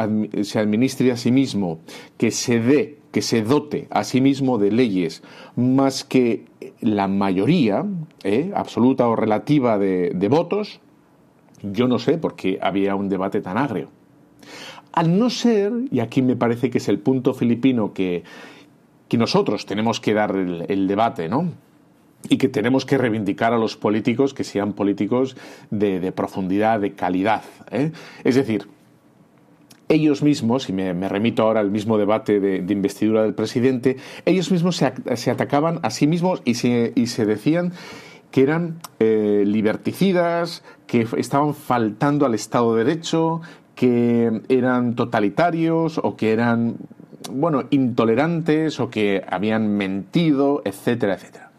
[0.43, 1.79] se administre a sí mismo,
[2.17, 5.23] que se dé, que se dote a sí mismo de leyes,
[5.55, 6.43] más que
[6.81, 7.85] la mayoría
[8.25, 10.81] eh, absoluta o relativa de, votos,
[11.63, 13.87] yo no sé por qué había un debate tan agrio.
[14.91, 18.25] Al no ser, y aquí me parece que es el punto filipino que,
[19.07, 21.53] que nosotros tenemos que dar el, debate, ¿no?
[22.27, 25.37] y que tenemos que reivindicar a los políticos que sean políticos
[25.71, 27.43] de, de profundidad, de calidad.
[27.71, 27.93] ¿eh?
[28.25, 28.67] Es decir,
[29.89, 34.51] ellos mismos, y me, me, remito ahora al mismo debate de, investidura del presidente, ellos
[34.51, 37.73] mismos se, se, atacaban a sí mismos y se, y se decían
[38.31, 43.41] que eran eh, liberticidas, que estaban faltando al Estado de Derecho,
[43.75, 46.75] que eran totalitarios o que eran,
[47.31, 51.51] bueno, intolerantes o que habían mentido, etcétera, etcétera.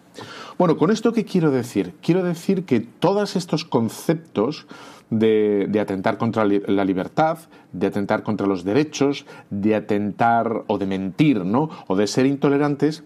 [0.58, 1.94] Bueno, con esto qué quiero decir?
[2.02, 4.66] Quiero decir que todos estos conceptos
[5.10, 7.38] de, atentar contra la libertad,
[7.72, 11.70] de atentar contra los derechos, de atentar o de mentir, ¿no?
[11.86, 13.04] O de ser intolerantes,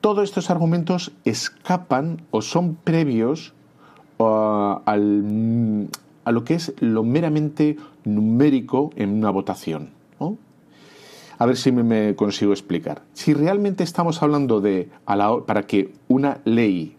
[0.00, 3.52] todos estos argumentos escapan o son previos
[4.18, 5.88] uh, al,
[6.24, 9.90] a lo que es lo meramente numérico en una votación.
[10.20, 10.38] ¿no?
[11.38, 13.02] A ver si me, me, consigo explicar.
[13.14, 16.96] Si realmente estamos hablando de, a la, para que una ley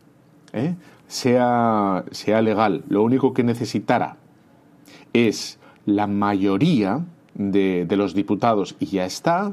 [0.53, 0.75] ¿eh?
[1.11, 4.15] Sea, sea legal, lo único que necesitara
[5.11, 9.51] es la mayoría de, de los diputados y ya está,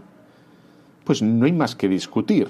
[1.05, 2.49] pues no hay más que discutir.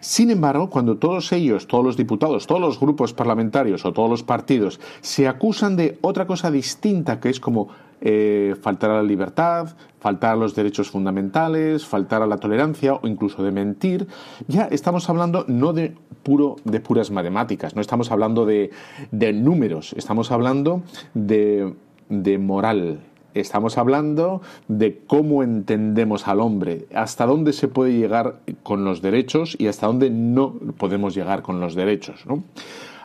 [0.00, 4.22] Sin embargo, cuando todos ellos, todos los diputados, todos los grupos parlamentarios o todos los
[4.22, 7.68] partidos se acusan de otra cosa distinta, que es como
[8.00, 13.08] eh, faltar a la libertad, faltar a los derechos fundamentales, faltar a la tolerancia o
[13.08, 14.06] incluso de mentir,
[14.46, 18.70] ya estamos hablando no de puro de puras matemáticas, no estamos hablando de,
[19.10, 20.82] de números, estamos hablando
[21.14, 21.74] de,
[22.08, 23.00] de moral,
[23.34, 29.56] Estamos hablando de cómo entendemos al hombre, hasta dónde se puede llegar con los derechos
[29.58, 32.24] y hasta dónde no podemos llegar con los derechos.
[32.26, 32.42] ¿no?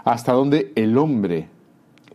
[0.06, 1.50] Hasta dónde el hombre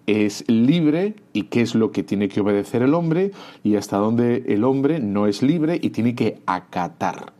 [0.07, 4.44] es libre y qué es lo que tiene que obedecer el hombre y hasta dónde
[4.49, 7.33] el hombre no es libre y tiene que acatar.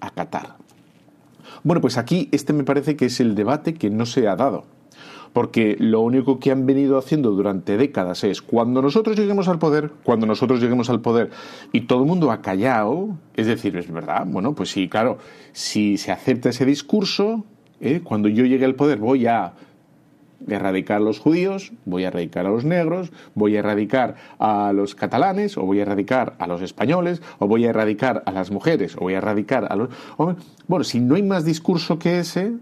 [0.00, 0.56] Acatar.
[1.62, 4.75] Bueno, pues aquí este me parece que es el debate que no se ha dado
[5.36, 9.90] porque lo único que han venido haciendo durante décadas es cuando nosotros lleguemos al poder,
[10.02, 11.28] cuando nosotros lleguemos al poder
[11.74, 15.18] y todo el mundo ha callado, es decir, es verdad, bueno, pues sí, claro,
[15.52, 17.44] si se acepta ese discurso,
[17.82, 18.00] ¿eh?
[18.02, 19.52] cuando yo llegue al poder voy a
[20.48, 24.94] erradicar a los judíos, voy a erradicar a los negros, voy a erradicar a los
[24.94, 28.96] catalanes, o voy a erradicar a los españoles, o voy a erradicar a las mujeres,
[28.96, 29.90] o voy a erradicar a los...
[30.66, 32.54] Bueno, si no hay más discurso que ese,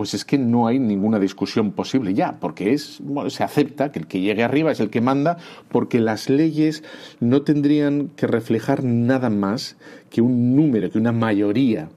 [0.00, 4.06] pues es que no hay ninguna discusión posible ya, porque es, se acepta que el
[4.06, 5.36] que llegue arriba es el que manda,
[5.68, 6.82] porque las leyes
[7.20, 9.76] no tendrían que reflejar nada más
[10.08, 11.90] que un número, que una mayoría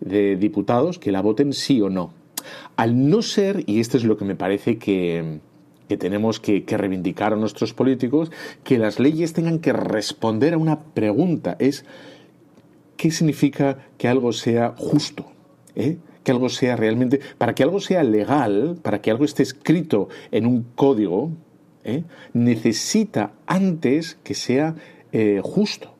[0.00, 2.14] de diputados que la voten sí o no.
[2.76, 5.40] Al no ser, y esto es lo que me parece que,
[5.98, 11.56] tenemos que, reivindicar a nuestros políticos, que las leyes tengan que responder a una pregunta,
[11.58, 11.84] es
[12.96, 15.26] ¿qué significa que algo sea justo?
[15.76, 15.98] ¿Eh?
[16.24, 20.46] Que algo sea realmente, para que algo sea legal, para que algo esté escrito en
[20.46, 21.30] un código,
[21.84, 22.02] ¿eh?
[22.32, 24.74] necesita antes que sea
[25.12, 25.94] eh, justo.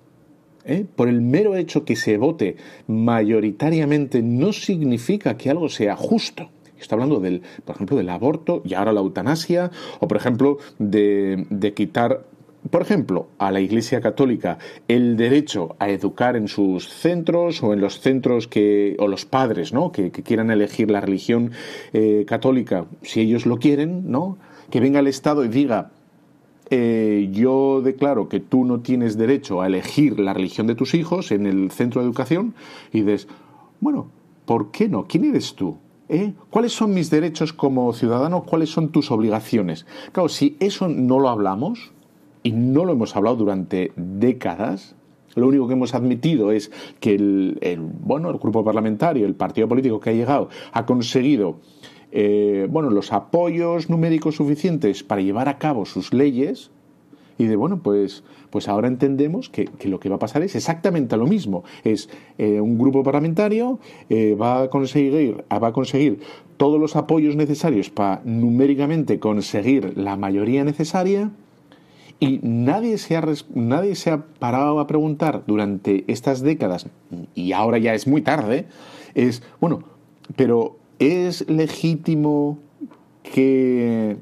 [0.65, 0.87] ¿eh?
[0.97, 2.57] Por el mero hecho que se vote
[2.89, 6.51] mayoritariamente no significa que algo sea justo.
[6.79, 11.47] Está hablando del, por ejemplo, del aborto y ahora la eutanasia, o por ejemplo, de,
[11.49, 12.27] de quitar
[12.71, 17.81] por ejemplo, a la Iglesia Católica el derecho a educar en sus centros o en
[17.81, 19.93] los centros que, o los padres, ¿no?
[19.93, 21.53] Que, quieran elegir la religión
[21.93, 24.39] eh, católica, si ellos lo quieren, ¿no?
[24.71, 25.91] Que venga el Estado y diga,
[26.71, 31.31] eh, yo declaro que tú no tienes derecho a elegir la religión de tus hijos
[31.31, 32.55] en el centro de educación
[32.93, 33.29] y dices,
[33.81, 34.09] bueno,
[34.47, 35.07] ¿por qué no?
[35.07, 35.77] ¿Quién eres tú?
[36.09, 36.33] ¿Eh?
[36.51, 38.45] ¿Cuáles son mis derechos como ciudadano?
[38.45, 39.87] ¿Cuáles son tus obligaciones?
[40.13, 41.93] Claro, si eso no lo hablamos,
[42.45, 44.95] y no lo hemos hablado durante décadas,
[45.35, 47.59] lo único que hemos admitido es que el,
[48.01, 51.59] bueno, el grupo parlamentario, el partido político que ha llegado, ha conseguido
[52.13, 56.71] eh, bueno, los apoyos numéricos suficientes para llevar a cabo sus leyes.
[57.37, 61.17] Y de bueno, pues, pues ahora entendemos que, lo que va a pasar es exactamente
[61.17, 61.65] lo mismo.
[61.83, 66.21] Es eh, un grupo parlamentario eh, va, a conseguir, va a conseguir
[66.59, 71.33] todos los apoyos necesarios para numéricamente conseguir la mayoría necesaria
[72.21, 73.25] y nadie se, ha,
[73.55, 76.87] nadie se ha parado a preguntar durante estas décadas,
[77.35, 78.67] y ahora ya es muy tarde,
[79.15, 79.85] es, bueno,
[80.37, 82.59] pero ¿es legítimo
[83.23, 84.17] que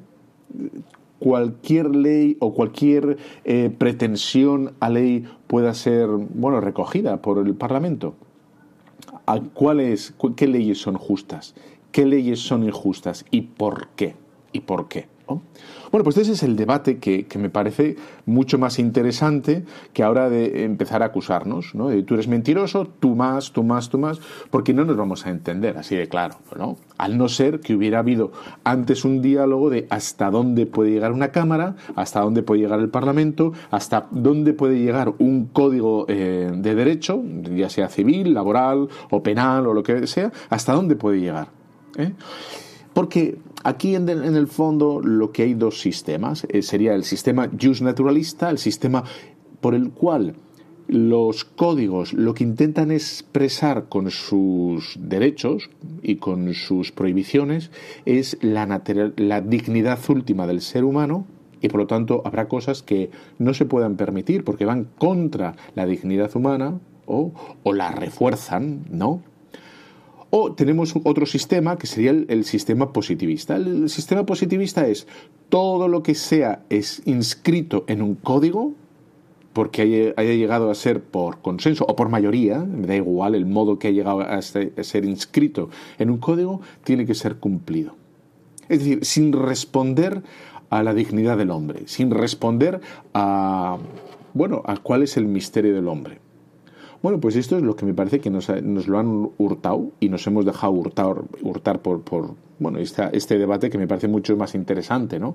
[1.19, 8.15] cualquier ley o cualquier eh, pretensión a ley pueda ser, bueno, recogida por el Parlamento?
[9.27, 11.55] ¿A cuáles, ¿Qué leyes son justas?
[11.93, 13.25] ¿Qué leyes son injustas?
[13.31, 14.17] ¿Y por qué?
[14.53, 15.12] ¿Y por qué?
[15.27, 20.65] Bueno, pues ese es el debate que, me parece mucho más interesante que ahora de
[20.65, 21.91] empezar a acusarnos, ¿no?
[22.05, 24.19] Tú eres mentiroso, tú más, tú más, tú más,
[24.51, 26.77] porque no nos vamos a entender así de claro, ¿no?
[26.97, 28.33] Al no ser que hubiera habido
[28.65, 32.89] antes un diálogo de hasta dónde puede llegar una Cámara, hasta dónde puede llegar el
[32.89, 37.23] Parlamento, hasta dónde puede llegar un código eh, de derecho,
[37.55, 41.49] ya sea civil, laboral o penal o lo que sea, hasta dónde puede llegar.
[41.97, 42.13] ¿eh?
[42.93, 46.47] Porque aquí en, el fondo lo que hay dos sistemas.
[46.49, 47.49] Eh, sería el sistema
[47.81, 49.05] naturalista, el sistema
[49.61, 50.35] por el cual
[50.89, 55.71] los códigos lo que intentan expresar con sus derechos
[56.03, 57.71] y con sus prohibiciones
[58.05, 58.83] es la,
[59.17, 61.27] la dignidad última del ser humano
[61.63, 65.87] y por lo tanto habrá cosas que no se puedan permitir porque van contra la
[65.87, 69.23] dignidad humana o, o la refuerzan, ¿no?
[70.35, 73.55] O tenemos otro sistema que sería el, sistema positivista.
[73.55, 75.07] El, sistema positivista es
[75.51, 78.73] todo lo que sea es inscrito en un código,
[79.53, 83.79] porque haya, llegado a ser por consenso o por mayoría, me da igual el modo
[83.79, 85.69] que haya llegado a ser inscrito
[85.99, 87.95] en un código, tiene que ser cumplido.
[88.71, 90.23] Es decir, sin responder
[90.71, 92.81] a la dignidad del hombre, sin responder
[93.13, 93.77] a,
[94.33, 96.22] bueno, a cuál es el misterio del hombre.
[97.03, 100.25] Bueno, pues esto es lo que me parece que nos, lo han hurtado y nos
[100.29, 105.19] hemos dejado hurtar, hurtar por, por bueno, este debate que me parece mucho más interesante,
[105.19, 105.35] ¿no?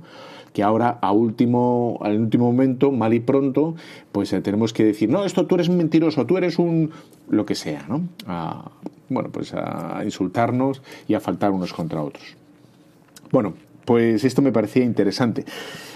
[0.53, 3.75] Que ahora, a último, al último momento, mal y pronto,
[4.13, 6.91] pues eh, tenemos que decir, no, esto tú eres un mentiroso, tú eres un...
[7.29, 8.07] lo que sea, ¿no?
[9.09, 12.35] bueno, pues a insultarnos y a faltar unos contra otros.
[13.31, 13.53] Bueno,
[13.83, 15.43] pues esto me parecía interesante.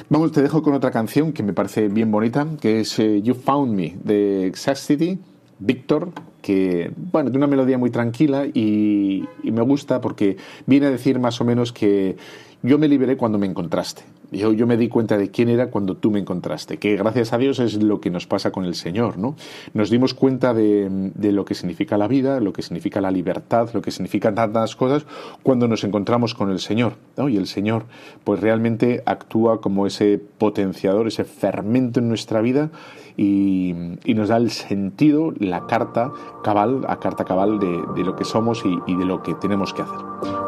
[0.10, 3.36] Vamos, te dejo con otra canción que me parece bien bonita, que es eh, You
[3.36, 5.20] Found Me, de Exactity
[5.62, 10.90] Víctor, que, bueno, de una melodía muy tranquila y, y, me gusta porque viene a
[10.90, 12.18] decir más o menos que
[12.64, 14.02] yo me liberé cuando me encontraste.
[14.32, 17.38] Yo, yo me di cuenta de quién era cuando tú me encontraste, que gracias a
[17.38, 19.36] Dios es lo que nos pasa con el Señor, ¿no?
[19.74, 23.70] Nos dimos cuenta de, de lo que significa la vida, lo que significa la libertad,
[23.74, 25.06] lo que significan tantas cosas
[25.44, 27.28] cuando nos encontramos con el Señor, ¿no?
[27.28, 27.86] Y el Señor,
[28.24, 32.72] pues realmente actúa como ese potenciador, ese fermento en nuestra vida
[33.18, 33.76] y,
[34.06, 36.12] y nos da el sentido, la carta
[36.44, 39.74] cabal, a carta cabal de, de lo que somos y, y de lo que tenemos
[39.74, 40.00] que hacer.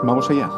[0.03, 0.49] Vamos allá.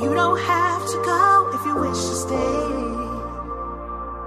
[0.00, 2.88] You don't have to go if you wish to stay.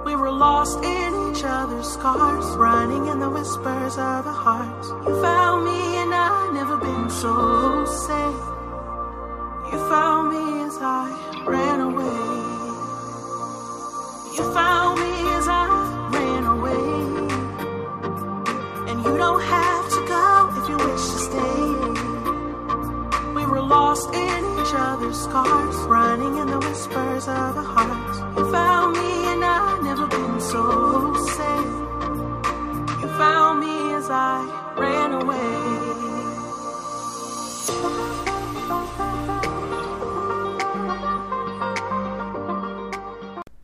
[0.04, 4.90] We were lost in each other's scars, running in the whispers of our hearts.
[4.90, 8.44] You found me and I've never been so safe.
[9.72, 11.08] You found me as I
[11.48, 12.22] ran away.
[14.36, 15.68] You found me as I
[16.12, 16.92] ran away.
[18.92, 19.81] And you don't have
[25.88, 26.57] running in the
[27.28, 27.55] of
[35.12, 35.38] away.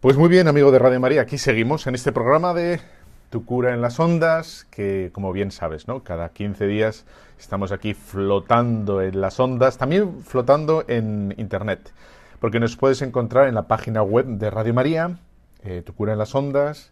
[0.02, 2.82] Pues muy bien, amigo de Radio María, aquí seguimos en este programa de
[3.30, 6.04] Tu cura en las ondas, que como bien sabes, ¿no?
[6.04, 7.06] Cada 15 días
[7.40, 11.94] estamos aquí flotando en las ondas, también flotando en internet,
[12.40, 15.20] porque nos puedes encontrar en la página web de Radio María,
[15.64, 16.92] eh, Tu cura en las ondas,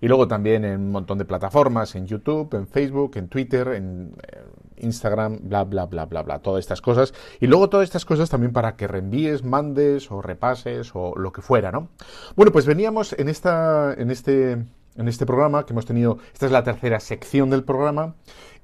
[0.00, 4.14] y luego también en un montón de plataformas, en YouTube, en Facebook, en Twitter, en
[4.22, 4.42] eh,
[4.76, 7.14] Instagram, bla, bla, bla, bla, bla, todas estas cosas.
[7.40, 11.42] Y luego todas estas cosas también para que reenvíes, mandes o repases o lo que
[11.42, 11.88] fuera, ¿no?
[12.36, 16.52] Bueno, pues veníamos en, esta, en, este, en este programa que hemos tenido, esta es
[16.52, 18.14] la tercera sección del programa,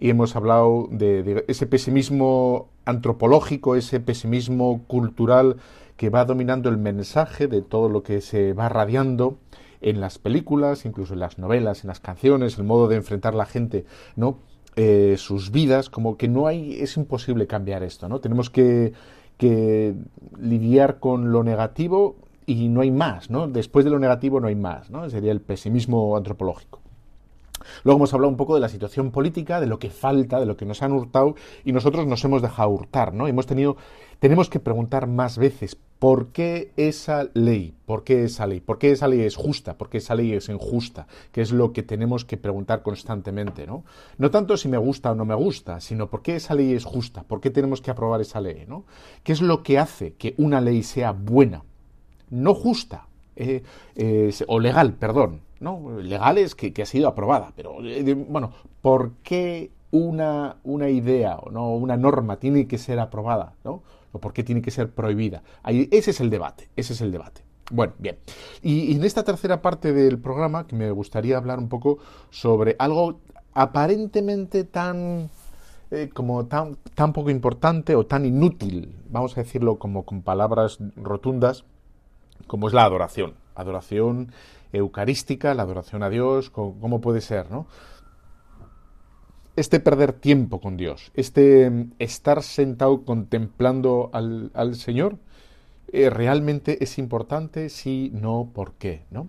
[0.01, 5.57] y hemos hablado de, ese pesimismo antropológico, ese pesimismo cultural
[5.99, 9.37] que va dominando el mensaje de todo lo que se va radiando
[9.83, 13.45] en las películas, incluso en las novelas, en las canciones, el modo de enfrentar la
[13.45, 13.85] gente,
[14.17, 14.39] ¿no?
[14.77, 18.21] Eh, sus vidas, como que no hay, es imposible cambiar esto, ¿no?
[18.21, 18.95] Tenemos que,
[19.37, 19.95] que
[20.41, 23.49] lidiar con lo negativo y no hay más, ¿no?
[23.49, 25.11] Después de lo negativo no hay más, ¿no?
[25.11, 26.80] Sería el pesimismo antropológico.
[27.85, 30.57] Luego hemos hablado un poco de la situación política, de lo que falta, de lo
[30.57, 31.35] que nos han hurtado
[31.65, 33.27] y nosotros nos hemos dejado hurtar, ¿no?
[33.27, 33.77] Hemos tenido,
[34.19, 38.91] tenemos que preguntar más veces por qué esa ley, por qué esa ley, por qué
[38.93, 42.25] esa ley es justa, por qué esa ley es injusta, que es lo que tenemos
[42.25, 43.85] que preguntar constantemente, ¿no?
[44.17, 46.87] No tanto si me gusta o no me gusta, sino por qué esa ley es
[46.87, 48.87] justa, por qué tenemos que aprobar esa ley, ¿no?
[49.23, 51.65] ¿Qué es lo que hace que una ley sea buena,
[52.31, 53.10] no justa,
[53.41, 53.62] eh,
[53.97, 55.99] eh, o legal, perdón, ¿no?
[56.01, 61.36] Legal es que, que ha sido aprobada, pero eh, bueno, ¿por qué una, una idea
[61.36, 63.82] o no una norma tiene que ser aprobada, ¿no?
[64.12, 65.43] o por qué tiene que ser prohibida.
[65.62, 67.43] Ahí, ese es el debate, ese es el debate.
[67.70, 68.18] Bueno, bien.
[68.61, 71.99] Y, en esta tercera parte del programa, que me gustaría hablar un poco
[72.30, 73.20] sobre algo
[73.55, 75.30] aparentemente tan
[76.14, 81.64] como tan, tan poco importante o tan inútil, vamos a decirlo como con palabras rotundas,
[82.47, 83.34] como es la adoración.
[83.55, 84.32] Adoración
[84.72, 87.66] eucarística, la adoración a Dios, ¿cómo puede ser, no?
[89.57, 95.18] este perder tiempo con Dios, este mm, estar sentado contemplando al, Señor,
[95.93, 99.28] eh, realmente es importante, sí, no, por qué, ¿no?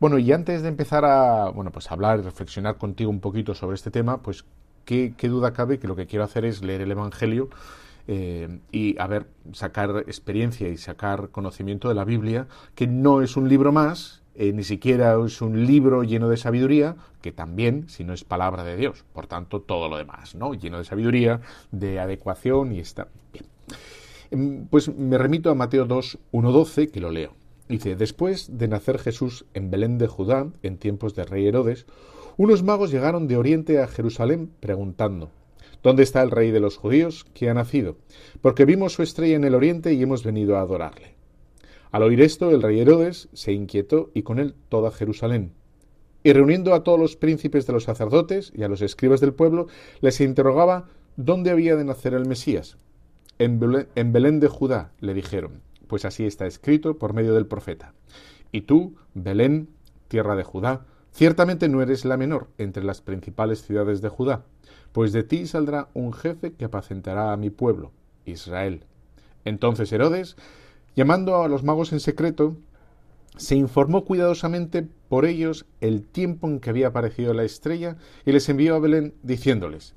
[0.00, 3.76] Bueno, y antes de empezar a, bueno, pues hablar y reflexionar contigo un poquito sobre
[3.76, 4.44] este tema, pues
[4.84, 7.48] qué, qué duda cabe que lo que quiero hacer es leer el Evangelio
[8.06, 13.36] eh, y a ver, sacar experiencia y sacar conocimiento de la Biblia, que no es
[13.36, 18.04] un libro más, eh, ni siquiera es un libro lleno de sabiduría, que también, si
[18.04, 20.54] no es palabra de Dios, por tanto, todo lo demás, ¿no?
[20.54, 21.40] Lleno de sabiduría,
[21.70, 23.46] de adecuación y está bien.
[24.30, 27.34] Em, pues me remito a Mateo 2, 1, 12, que lo leo.
[27.68, 31.86] Dice, después de nacer Jesús en Belén de Judá, en tiempos del rey Herodes,
[32.36, 35.30] unos magos llegaron de Oriente a Jerusalén preguntando,
[35.84, 37.98] ¿Dónde está el rey de los judíos que ha nacido?
[38.40, 41.14] Porque vimos su estrella en el oriente y hemos venido a adorarle.
[41.92, 45.52] Al oír esto, el rey Herodes se inquietó y con él toda Jerusalén.
[46.22, 49.66] Y reuniendo a todos los príncipes de los sacerdotes y a los escribas del pueblo,
[50.00, 52.78] les interrogaba dónde había de nacer el Mesías.
[53.38, 57.46] En Belén, en Belén de Judá, le dijeron, pues así está escrito por medio del
[57.46, 57.92] profeta.
[58.52, 59.68] Y tú, Belén,
[60.08, 64.44] tierra de Judá, ciertamente no eres la menor entre las principales ciudades de Judá,
[64.92, 67.92] pues de ti saldrá un jefe que apacentará a mi pueblo,
[68.26, 68.84] Israel.
[69.46, 70.36] Entonces Herodes
[70.96, 72.56] Llamando a los magos en secreto,
[73.36, 78.48] se informó cuidadosamente por ellos el tiempo en que había aparecido la estrella y les
[78.48, 79.94] envió a Belén diciéndoles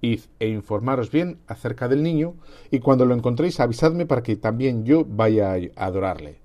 [0.00, 2.34] Id e informaros bien acerca del niño,
[2.70, 6.40] y cuando lo encontréis avisadme para que también yo vaya a adorarle.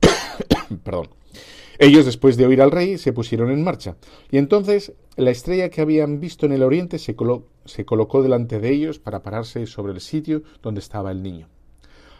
[0.84, 1.08] Perdón.
[1.84, 3.96] Ellos, después de oír al rey, se pusieron en marcha,
[4.30, 8.58] y entonces la estrella que habían visto en el oriente se, colo se colocó delante
[8.58, 11.50] de ellos para pararse sobre el sitio donde estaba el niño.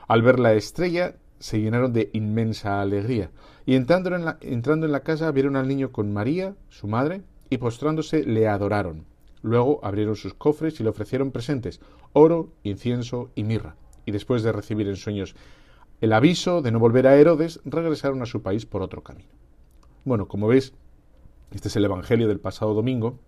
[0.06, 3.30] Al ver la estrella, se llenaron de inmensa alegría,
[3.64, 7.22] y entrando en, la, entrando en la casa vieron al niño con María, su madre,
[7.48, 9.06] y postrándose le adoraron.
[9.40, 11.80] Luego abrieron sus cofres y le ofrecieron presentes,
[12.12, 13.76] oro, incienso y mirra.
[14.04, 15.34] Y después de recibir en sueños
[16.02, 19.30] el aviso de no volver a Herodes, regresaron a su país por otro camino.
[20.04, 20.74] Bueno, como veis,
[21.50, 23.18] este es el Evangelio del pasado domingo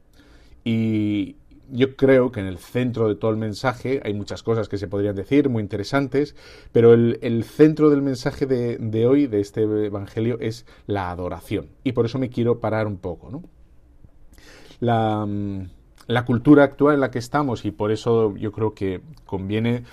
[0.64, 1.37] y
[1.70, 4.87] yo creo que en el centro de todo el mensaje hay muchas cosas que se
[4.89, 6.37] podrían decir, muy interesantes,
[6.72, 11.70] pero el, centro del mensaje de, hoy, de este Evangelio, es la adoración.
[11.83, 13.43] Y por eso me quiero parar un poco.
[14.81, 15.68] La, mm,
[16.07, 19.85] la cultura actual en la que estamos, y por eso yo creo que conviene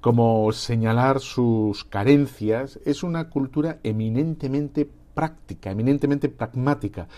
[0.00, 7.08] como señalar sus carencias, es una cultura eminentemente práctica, eminentemente pragmática,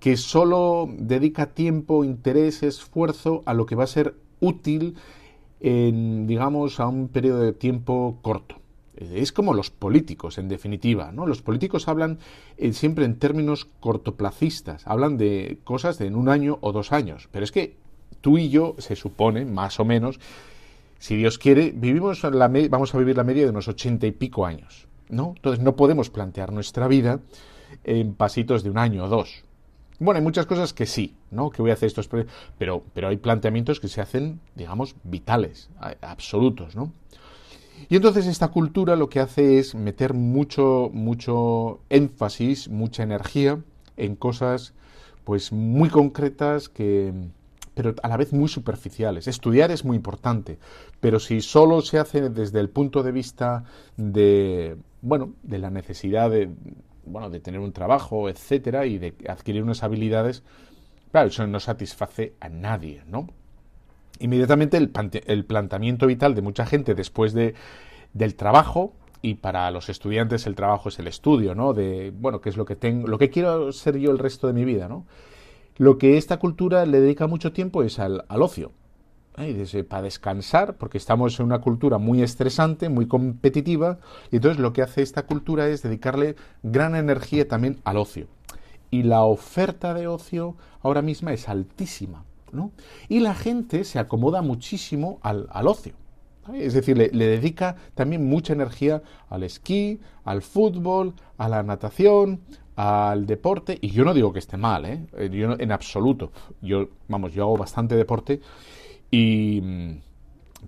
[0.00, 4.94] que solo dedica tiempo, interés, esfuerzo a lo que va a ser útil
[5.60, 8.54] en, digamos, a un periodo de tiempo corto.
[8.96, 11.26] Es como los políticos, en definitiva, ¿no?
[11.26, 12.18] Los políticos hablan
[12.56, 17.28] eh, siempre en términos cortoplacistas, hablan de cosas de en un año o dos años,
[17.30, 17.76] pero es que
[18.20, 20.18] tú y yo, se supone, más o menos,
[20.98, 24.44] si Dios quiere, vivimos la vamos a vivir la media de unos ochenta y pico
[24.44, 25.34] años, ¿no?
[25.36, 27.20] Entonces no podemos plantear nuestra vida
[27.84, 29.44] en pasitos de un año o dos.
[30.00, 31.50] Bueno, hay muchas cosas que sí, ¿no?
[31.50, 36.76] Que voy a hacer estos, pero, pero hay planteamientos que se hacen, digamos, vitales, absolutos,
[36.76, 36.92] ¿no?
[37.88, 43.60] Y entonces esta cultura lo que hace es meter mucho, mucho énfasis, mucha energía
[43.96, 44.74] en cosas,
[45.24, 47.12] pues muy concretas que,
[47.78, 49.28] pero a la vez muy superficiales.
[49.28, 50.58] Estudiar es muy importante,
[50.98, 53.62] pero si solo se hace desde el punto de vista
[53.96, 56.50] de, bueno, de la necesidad de,
[57.04, 60.42] bueno, de tener un trabajo, etcétera, y de adquirir unas habilidades,
[61.12, 63.28] claro, eso no satisface a nadie, ¿no?
[64.18, 64.90] Inmediatamente el,
[65.28, 67.54] el planteamiento vital de mucha gente después de,
[68.12, 71.74] del trabajo, y para los estudiantes el trabajo es el estudio, ¿no?
[71.74, 74.52] De, bueno, qué es lo que tengo, lo que quiero ser yo el resto de
[74.52, 75.06] mi vida, ¿no?
[75.78, 78.72] Lo que esta cultura le dedica mucho tiempo es al, al ocio,
[79.88, 83.98] para descansar, porque estamos en una cultura muy estresante, muy competitiva,
[84.32, 88.26] y entonces lo que hace esta cultura es dedicarle gran energía también al ocio.
[88.90, 92.72] Y la oferta de ocio ahora misma es altísima, ¿no?
[93.08, 95.94] Y la gente se acomoda muchísimo al, ocio.
[96.54, 102.40] Es decir, le, dedica también mucha energía al esquí, al fútbol, a la natación,
[102.76, 105.06] al deporte, y yo no digo que esté mal, ¿eh?
[105.32, 106.32] Yo en absoluto.
[106.62, 108.40] Yo, vamos, yo hago bastante deporte
[109.10, 109.60] y,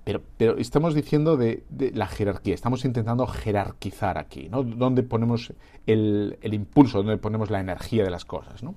[0.05, 1.65] pero, pero estamos diciendo de,
[1.95, 4.63] la jerarquía, estamos intentando jerarquizar aquí, ¿no?
[4.63, 5.53] Dónde ponemos
[5.87, 8.75] el, el, impulso, dónde ponemos la energía de las cosas, ¿no?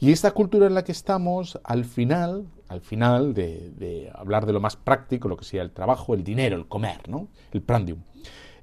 [0.00, 4.60] Y esta cultura en la que estamos, al final, al final de, hablar de lo
[4.60, 7.28] más práctico, lo que sea el trabajo, el dinero, el comer, ¿no?
[7.52, 8.00] El prandium,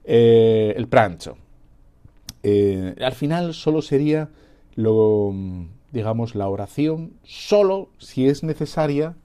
[0.04, 1.38] eh, el prancho.
[2.44, 4.30] Eh, al final solo sería
[4.76, 5.34] lo,
[5.92, 9.16] digamos, la oración, solo si es necesaria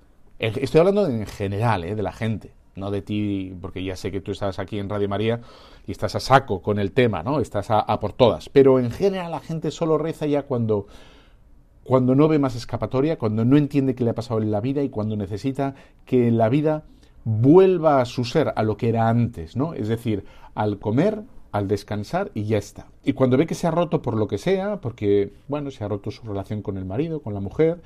[0.41, 1.95] Estoy hablando en general, ¿eh?
[1.95, 5.07] de la gente, no de ti, porque ya sé que tú estás aquí en Radio
[5.07, 5.43] María
[5.87, 7.41] y estás a saco con el tema, ¿no?
[7.41, 8.49] Estás a, por todas.
[8.49, 10.87] Pero en general la gente solo reza ya cuando,
[11.91, 14.81] cuando no ve más escapatoria, cuando no entiende qué le ha pasado en la vida
[14.85, 15.75] y cuando necesita
[16.05, 16.85] que la vida
[17.25, 19.75] vuelva a su ser, a lo que era antes, ¿no?
[19.75, 20.25] Es decir,
[20.55, 22.87] al comer, al descansar y ya está.
[23.03, 25.89] Y cuando ve que se ha roto por lo que sea, porque, bueno, se ha
[25.89, 27.81] roto su relación con el marido, con la mujer,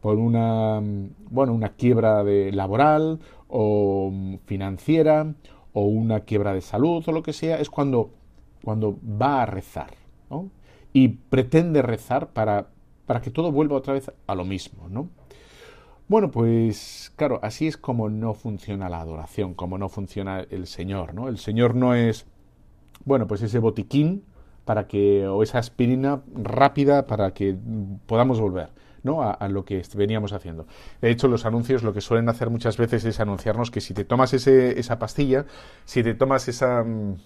[0.00, 0.80] por una,
[1.28, 4.10] bueno, una quiebra de laboral o
[4.46, 5.34] financiera
[5.74, 8.08] o una quiebra de salud o lo que sea, es cuando,
[8.64, 9.90] cuando va a rezar
[10.30, 10.48] ¿no?
[10.94, 12.68] y pretende rezar para,
[13.10, 14.88] para que todo vuelva otra vez a lo mismo.
[14.88, 15.10] ¿no?
[16.06, 21.12] Bueno, pues claro, así es como no funciona la adoración, como no funciona el Señor.
[21.12, 21.26] ¿no?
[21.26, 22.28] El Señor no es,
[23.04, 24.22] bueno, pues ese botiquín
[24.64, 27.56] para que, o esa aspirina rápida para que
[28.06, 28.70] podamos volver.
[29.02, 29.22] ¿no?
[29.22, 30.68] A, lo que veníamos haciendo.
[31.00, 34.04] De hecho, los anuncios lo que suelen hacer muchas veces es anunciarnos que si te
[34.04, 35.46] tomas ese, esa pastilla,
[35.84, 37.16] si te tomas esa, mm,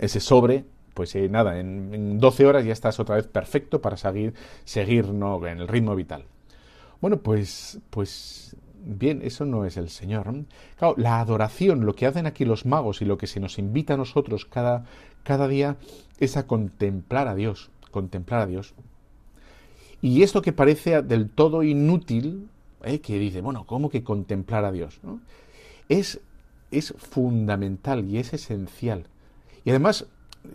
[0.00, 0.66] ese sobre,
[0.96, 4.32] pues eh, nada, en, 12 horas ya estás otra vez perfecto para seguir,
[4.64, 5.46] seguir ¿no?
[5.46, 6.24] en el ritmo vital.
[7.02, 10.24] Bueno, pues, pues bien, eso no es el Señor.
[10.78, 13.92] Claro, la adoración, lo que hacen aquí los magos y lo que se nos invita
[13.92, 14.86] a nosotros cada,
[15.22, 15.76] cada día
[16.18, 18.74] es a contemplar a Dios, contemplar a Dios.
[20.00, 22.48] Y esto que parece del todo inútil,
[22.84, 23.00] ¿eh?
[23.00, 24.98] que dice, bueno, ¿cómo que contemplar a Dios?
[25.90, 26.20] Es,
[26.70, 29.08] es fundamental y es esencial.
[29.62, 30.06] Y además,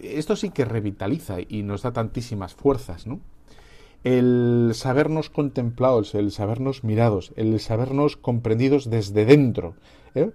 [0.02, 3.20] esto sí que revitaliza y nos da tantísimas fuerzas, ¿no?
[4.04, 9.76] El sabernos contemplados, el sabernos mirados, el sabernos comprendidos desde dentro,
[10.16, 10.32] ¿eh?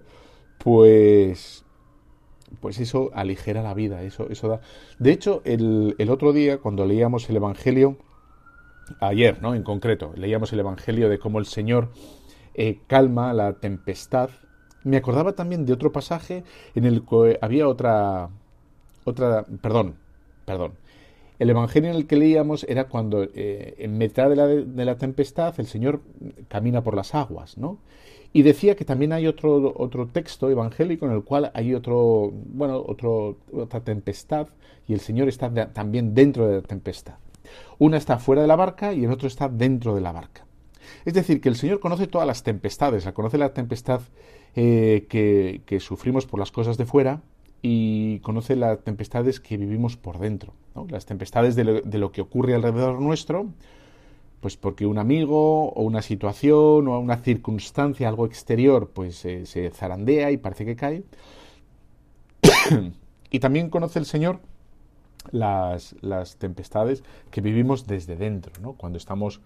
[0.57, 1.65] pues,
[2.61, 4.61] pues eso aligera la vida, eso, eso da.
[4.99, 7.97] De hecho, el, otro día, cuando leíamos el Evangelio,
[9.01, 9.53] ayer, ¿no?
[9.53, 11.89] En concreto, leíamos el Evangelio de cómo el Señor
[12.53, 14.29] eh, calma la tempestad.
[14.83, 16.43] Me acordaba también de otro pasaje
[16.73, 18.29] en el que había otra,
[19.07, 19.95] otra, perdón,
[20.45, 20.73] perdón.
[21.39, 24.97] El Evangelio en el que leíamos era cuando eh, en mitad de la, de la,
[24.97, 26.01] tempestad el Señor
[26.47, 27.77] camina por las aguas, ¿no?
[28.33, 32.83] Y decía que también hay otro, otro texto evangélico en el cual hay otro, bueno,
[32.85, 34.49] otro, otra tempestad
[34.87, 37.15] y el Señor está también dentro de la tempestad.
[37.77, 40.45] Una está fuera de la barca y el otro está dentro de la barca.
[41.05, 44.01] Es decir, que el Señor conoce todas las tempestades, conoce la tempestad
[44.55, 47.21] eh, que, que sufrimos por las cosas de fuera,
[47.61, 50.53] y conoce las tempestades que vivimos por dentro,
[50.89, 53.47] las tempestades de lo, que ocurre alrededor nuestro,
[54.41, 59.69] pues porque un amigo o una situación o una circunstancia, algo exterior, pues eh, se
[59.71, 61.03] zarandea y parece que cae.
[63.31, 64.39] y también conoce el Señor
[65.31, 69.41] las, las tempestades que vivimos desde dentro, cuando estamos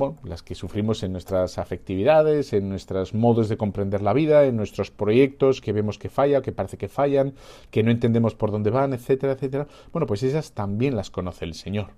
[0.00, 4.56] bueno, las que sufrimos en nuestras afectividades, en nuestros modos de comprender la vida, en
[4.56, 7.34] nuestros proyectos que vemos que falla, que parece que fallan,
[7.70, 9.68] que no entendemos por dónde van, etcétera, etcétera.
[9.92, 11.90] Bueno, pues esas también las conoce el Señor.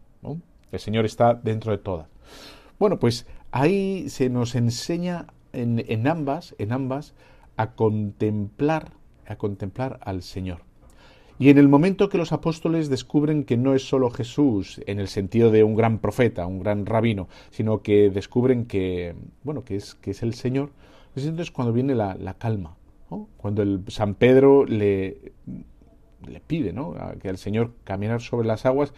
[0.70, 2.08] El Señor está dentro de todas.
[2.78, 7.14] Bueno, pues ahí se nos enseña en, en ambas, en ambas,
[7.56, 8.92] a contemplar,
[9.26, 10.62] a contemplar al Señor.
[11.42, 15.08] Y en el momento que los apóstoles descubren que no es solo Jesús en el
[15.08, 19.96] sentido de un gran profeta, un gran rabino, sino que descubren que, bueno, que es,
[19.96, 20.70] que es el Señor,
[21.12, 22.76] pues entonces cuando viene la, calma,
[23.38, 25.32] cuando el San Pedro le,
[26.28, 26.94] le pide ¿no?
[27.20, 28.94] que al Señor caminar sobre las aguas,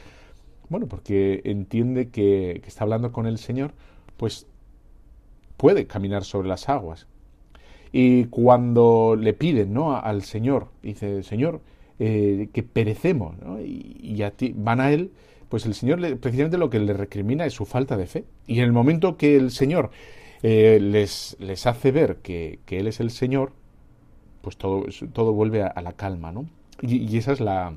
[0.68, 3.72] bueno, porque entiende que, que está hablando con el Señor,
[4.18, 4.46] pues
[5.56, 7.06] puede caminar sobre las aguas.
[7.90, 9.96] Y cuando le piden ¿no?
[9.96, 11.62] al Señor, dice, Señor,
[11.98, 13.60] eh, que perecemos ¿no?
[13.60, 15.12] y, y, a ti, van a Él,
[15.48, 18.24] pues el Señor le, precisamente lo que le recrimina es su falta de fe.
[18.46, 19.90] Y en el momento que el Señor
[20.42, 23.52] eh, les, les hace ver que, que, Él es el Señor,
[24.42, 26.32] pues todo, todo vuelve a, la calma.
[26.32, 26.46] ¿no?
[26.82, 27.74] Y, y, esa es la,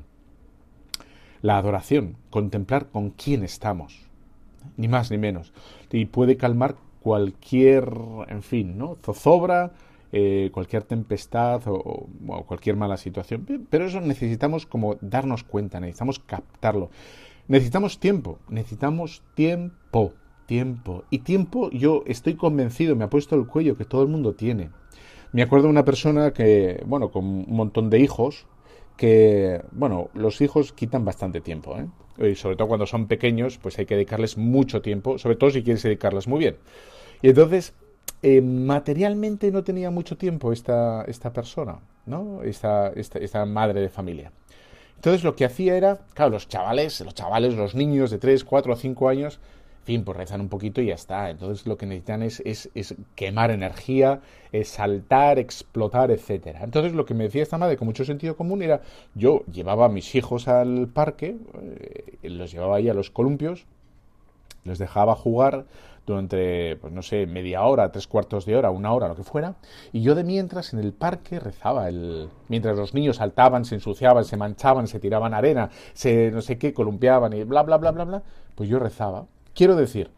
[1.40, 4.08] la adoración, contemplar con quién estamos,
[4.76, 5.52] ni más ni menos.
[5.92, 7.90] Y puede calmar cualquier,
[8.28, 8.96] en fin, ¿no?
[9.02, 9.72] zozobra,
[10.12, 12.06] eh, cualquier tempestad o,
[12.46, 13.46] cualquier mala situación.
[13.68, 16.90] Pero eso necesitamos como darnos cuenta, necesitamos captarlo.
[17.46, 20.14] Necesitamos tiempo, necesitamos tiempo,
[20.46, 21.04] tiempo.
[21.10, 24.70] Y tiempo yo estoy convencido, me ha puesto el cuello que todo el mundo tiene.
[25.32, 28.46] Me acuerdo de una persona que, bueno, con un montón de hijos,
[28.96, 31.86] que, bueno, los hijos quitan bastante tiempo, ¿eh?
[32.30, 35.62] Y sobre todo cuando son pequeños, pues hay que dedicarles mucho tiempo, sobre todo si
[35.62, 36.56] quieres dedicarles muy bien.
[37.22, 37.74] Y entonces
[38.22, 42.42] eh, materialmente no tenía mucho tiempo esta, esta persona, ¿no?
[42.42, 44.32] Esta, esta, esta, madre de familia.
[44.96, 48.72] Entonces lo que hacía era, claro, los chavales, los chavales, los niños de 3, 4
[48.72, 49.38] o 5 años,
[49.80, 51.30] en fin, pues rezan un poquito y ya está.
[51.30, 56.64] Entonces lo que necesitan es, es, es quemar energía, es saltar, explotar, etcétera.
[56.64, 58.82] Entonces lo que me decía esta madre con mucho sentido común era,
[59.14, 63.64] yo llevaba a mis hijos al parque, eh, los llevaba ahí a los columpios,
[64.64, 65.66] los dejaba jugar
[66.12, 69.56] durante, pues no sé, media hora, tres cuartos de hora, una hora, lo que fuera,
[69.92, 74.24] y yo de mientras en el parque rezaba, el, mientras los niños saltaban, se ensuciaban,
[74.24, 78.04] se manchaban, se tiraban arena, se no sé qué, columpiaban y bla, bla, bla, bla,
[78.04, 78.22] bla,
[78.54, 79.26] pues yo rezaba.
[79.54, 80.10] Quiero decir,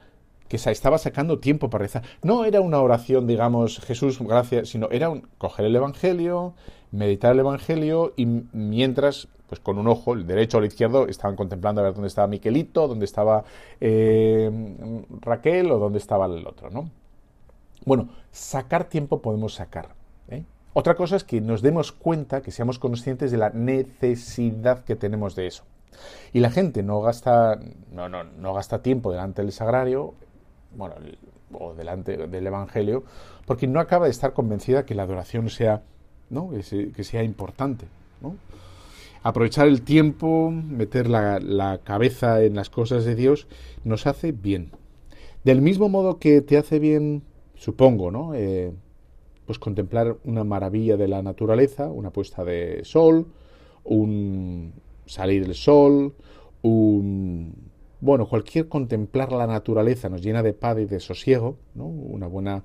[0.50, 2.02] que estaba sacando tiempo para rezar.
[2.22, 6.54] No era una oración, digamos, Jesús, gracias, sino era un, coger el Evangelio,
[6.90, 11.34] meditar el Evangelio y mientras, pues con un ojo, el derecho o el izquierdo, estaban
[11.34, 13.42] contemplando a ver dónde estaba Miquelito, dónde estaba
[13.80, 14.48] eh,
[15.22, 16.88] Raquel o dónde estaba el otro, ¿no?
[17.84, 19.88] Bueno, sacar tiempo podemos sacar.
[20.28, 20.44] ¿eh?
[20.72, 25.34] Otra cosa es que nos demos cuenta, que seamos conscientes de la necesidad que tenemos
[25.34, 25.64] de eso.
[26.32, 27.58] Y la gente no gasta,
[27.90, 30.14] no, no, no gasta tiempo delante del sagrario,
[30.76, 30.94] bueno,
[31.52, 33.02] o delante del Evangelio,
[33.46, 35.82] porque no acaba de estar convencida que la adoración sea,
[36.28, 36.50] ¿no?
[36.50, 37.88] que sea importante.
[38.20, 38.36] ¿no?
[39.22, 43.48] Aprovechar el tiempo, meter la, la, cabeza en las cosas de Dios,
[43.84, 44.70] nos hace bien.
[45.44, 47.22] Del mismo modo que te hace bien,
[47.54, 48.34] supongo, ¿no?
[48.34, 48.72] Eh,
[49.46, 53.26] pues contemplar una maravilla de la naturaleza, una puesta de sol,
[53.84, 54.72] un
[55.06, 56.14] salir el sol,
[56.62, 61.84] un bueno, cualquier contemplar la naturaleza nos llena de paz y de sosiego, ¿no?
[61.86, 62.64] Una buena,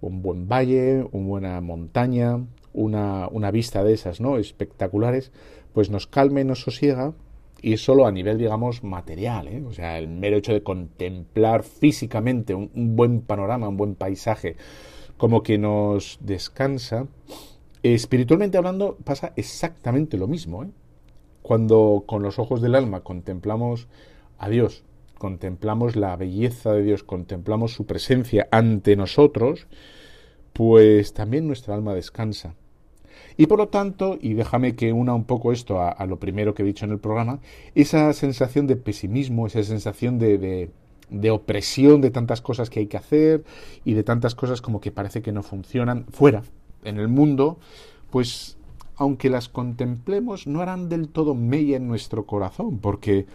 [0.00, 4.36] un buen valle, una buena montaña, una, una vista de esas, ¿no?
[4.36, 5.32] Espectaculares,
[5.72, 7.14] pues nos calma y nos sosiega
[7.60, 9.64] y solo a nivel, digamos, material, ¿eh?
[9.66, 14.56] O sea, el mero hecho de contemplar físicamente un, un buen panorama, un buen paisaje,
[15.16, 17.06] como que nos descansa.
[17.82, 20.68] Espiritualmente hablando, pasa exactamente lo mismo, ¿eh?
[21.42, 23.88] Cuando con los ojos del alma contemplamos
[24.38, 24.84] a Dios,
[25.18, 29.66] contemplamos la belleza de Dios, contemplamos su presencia ante nosotros,
[30.52, 32.54] pues también nuestra alma descansa.
[33.40, 36.64] Y por lo tanto, y déjame que una un poco esto a, lo primero que
[36.64, 37.38] he dicho en el programa,
[37.76, 40.70] esa sensación de pesimismo, esa sensación de,
[41.08, 43.44] de, opresión de tantas cosas que hay que hacer
[43.84, 46.42] y de tantas cosas como que parece que no funcionan fuera,
[46.82, 47.60] en el mundo,
[48.10, 48.56] pues
[48.96, 53.26] aunque las contemplemos, no harán del todo mella en nuestro corazón, porque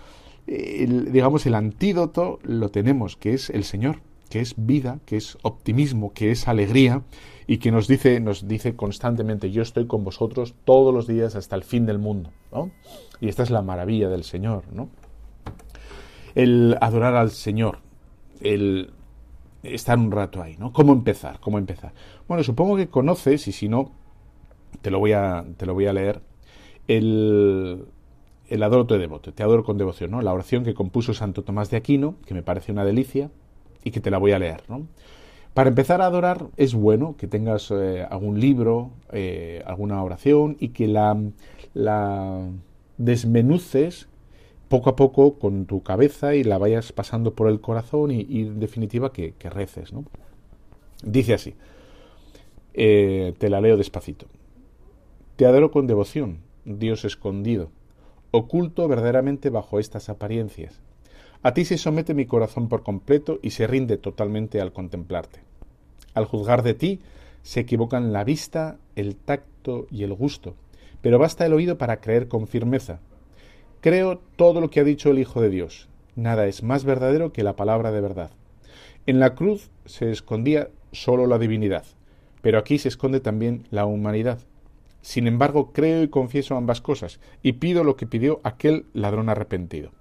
[0.45, 4.01] digamos el antídoto lo tenemos, que es el Señor,
[4.33, 7.03] que es vida, que es optimismo, que es alegría
[7.45, 11.55] y que nos dice, nos dice constantemente, yo estoy con vosotros todos los días hasta
[11.55, 12.31] el fin del mundo.
[12.51, 12.71] ¿no?
[13.21, 14.63] Y esta es la maravilla del Señor.
[14.73, 14.89] ¿no?
[16.33, 17.77] El adorar al Señor,
[18.41, 18.89] el
[19.61, 20.73] estar un rato ahí, ¿no?
[20.73, 21.39] ¿Cómo empezar?
[21.39, 21.93] ¿Cómo empezar?
[22.27, 23.91] Bueno, supongo que conoces, y si no,
[24.81, 26.21] te lo voy a, te lo voy a leer,
[26.87, 27.85] el,
[28.47, 30.23] el adoro te devoto, te adoro con devoción, ¿no?
[30.23, 33.29] La oración que compuso Santo Tomás de Aquino, que me parece una delicia,
[33.83, 34.87] y que te la voy a leer, ¿no?
[35.53, 40.69] Para empezar a adorar es bueno que tengas eh, algún libro, eh, alguna oración y
[40.69, 41.15] que la,
[41.75, 42.49] la
[42.97, 44.07] desmenuces
[44.67, 48.59] poco a poco con tu cabeza y la vayas pasando por el corazón y, en
[48.59, 49.93] definitiva que, que, reces.
[49.93, 50.05] ¿no?
[51.03, 51.53] Dice así,
[52.73, 54.25] eh, te la leo despacito.
[55.35, 57.69] Te adoro con devoción, Dios escondido,
[58.31, 60.81] oculto verdaderamente bajo estas apariencias.
[61.45, 65.41] A ti se somete mi corazón por completo y se rinde totalmente al contemplarte.
[66.13, 67.01] Al juzgar de ti,
[67.41, 70.55] se equivocan la vista, el tacto y el gusto,
[71.01, 73.01] pero basta el oído para creer con firmeza.
[73.81, 75.89] Creo todo lo que ha dicho el Hijo de Dios.
[76.15, 78.31] Nada es más verdadero que la palabra de verdad.
[79.05, 81.83] En la cruz se escondía solo la divinidad,
[82.41, 84.39] pero aquí se esconde también la humanidad.
[85.01, 89.91] Sin embargo, creo y confieso ambas cosas, y pido lo que pidió aquel ladrón arrepentido.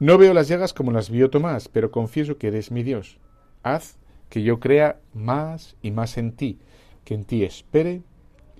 [0.00, 3.18] No veo las llagas como las vio Tomás, pero confieso que eres mi Dios.
[3.64, 3.96] Haz
[4.28, 6.60] que yo crea más y más en ti,
[7.04, 8.02] que en ti espere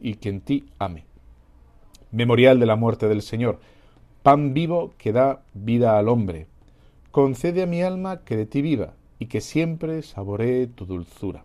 [0.01, 1.05] y que en ti ame.
[2.11, 3.61] Memorial de la muerte del Señor,
[4.24, 6.49] pan vivo que da vida al hombre.
[7.12, 11.45] Concede a mi alma que de ti viva y que siempre saboree tu dulzura.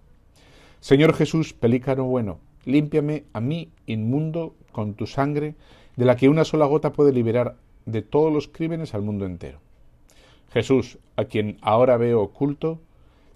[0.80, 5.54] Señor Jesús, pelícano bueno, límpiame a mí inmundo con tu sangre,
[5.96, 9.63] de la que una sola gota puede liberar de todos los crímenes al mundo entero.
[10.54, 12.80] Jesús, a quien ahora veo oculto,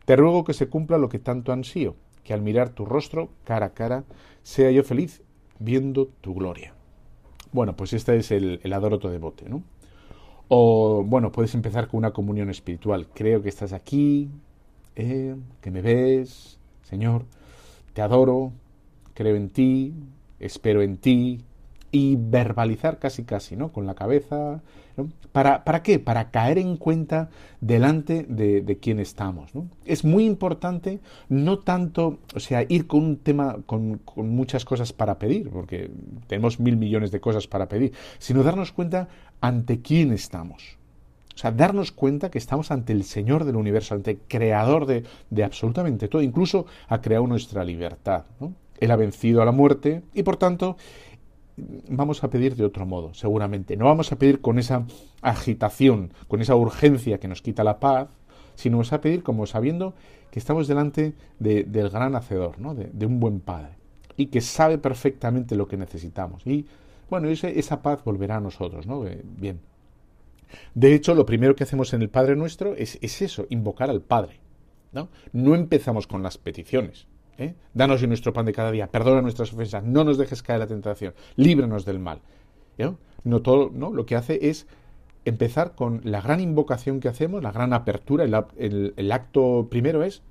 [0.05, 3.67] te ruego que se cumpla lo que tanto ansío, que al mirar tu rostro cara
[3.67, 4.03] a cara
[4.43, 5.23] sea yo feliz
[5.59, 6.73] viendo tu gloria.
[7.51, 9.63] Bueno, pues este es el, el adoroto devote, ¿no?
[10.47, 13.07] O, bueno, puedes empezar con una comunión espiritual.
[13.13, 14.29] Creo que estás aquí,
[14.95, 17.25] eh, que me ves, Señor,
[17.93, 18.53] te adoro,
[19.13, 19.93] creo en ti,
[20.39, 21.41] espero en ti,
[21.91, 23.71] y verbalizar casi casi, ¿no?
[23.71, 24.61] Con la cabeza.
[25.31, 25.99] ¿Para, ¿Para qué?
[25.99, 27.29] Para caer en cuenta
[27.61, 29.53] delante de, de quién estamos.
[29.53, 29.67] ¿no?
[29.85, 35.19] Es muy importante no tanto, o sea, ir con un tema, con, muchas cosas para
[35.19, 35.91] pedir, porque
[36.27, 39.07] tenemos mil millones de cosas para pedir, sino darnos cuenta
[39.41, 40.77] ante quién estamos.
[41.35, 45.03] O sea, darnos cuenta que estamos ante el Señor del universo, ante el Creador de,
[45.29, 48.23] de absolutamente todo, incluso ha creado nuestra libertad.
[48.79, 50.77] Él ha vencido a la muerte y por tanto
[51.57, 53.75] vamos a pedir de otro modo, seguramente.
[53.75, 54.85] No vamos a pedir con esa
[55.21, 58.09] agitación, con esa urgencia que nos quita la paz,
[58.55, 59.93] sino vamos a pedir como sabiendo
[60.31, 62.75] que estamos delante de, del gran hacedor, ¿no?
[62.75, 63.75] de, un buen padre,
[64.15, 66.45] y que sabe perfectamente lo que necesitamos.
[66.45, 66.65] Y
[67.09, 69.05] bueno, esa paz volverá a nosotros, ¿no?
[69.23, 69.59] Bien.
[70.75, 74.01] De hecho, lo primero que hacemos en el Padre Nuestro es, es eso, invocar al
[74.01, 74.39] Padre.
[74.91, 75.09] ¿no?
[75.33, 77.07] no empezamos con las peticiones.
[77.37, 77.53] ¿Eh?
[77.73, 80.67] Danos hoy nuestro pan de cada día, perdona nuestras ofensas, no nos dejes caer la
[80.67, 82.21] tentación, líbranos del mal.
[82.77, 82.97] ¿no?
[83.23, 84.67] No todo, no, lo que hace es
[85.25, 90.23] empezar con la gran invocación que hacemos, la gran apertura, el, acto primero es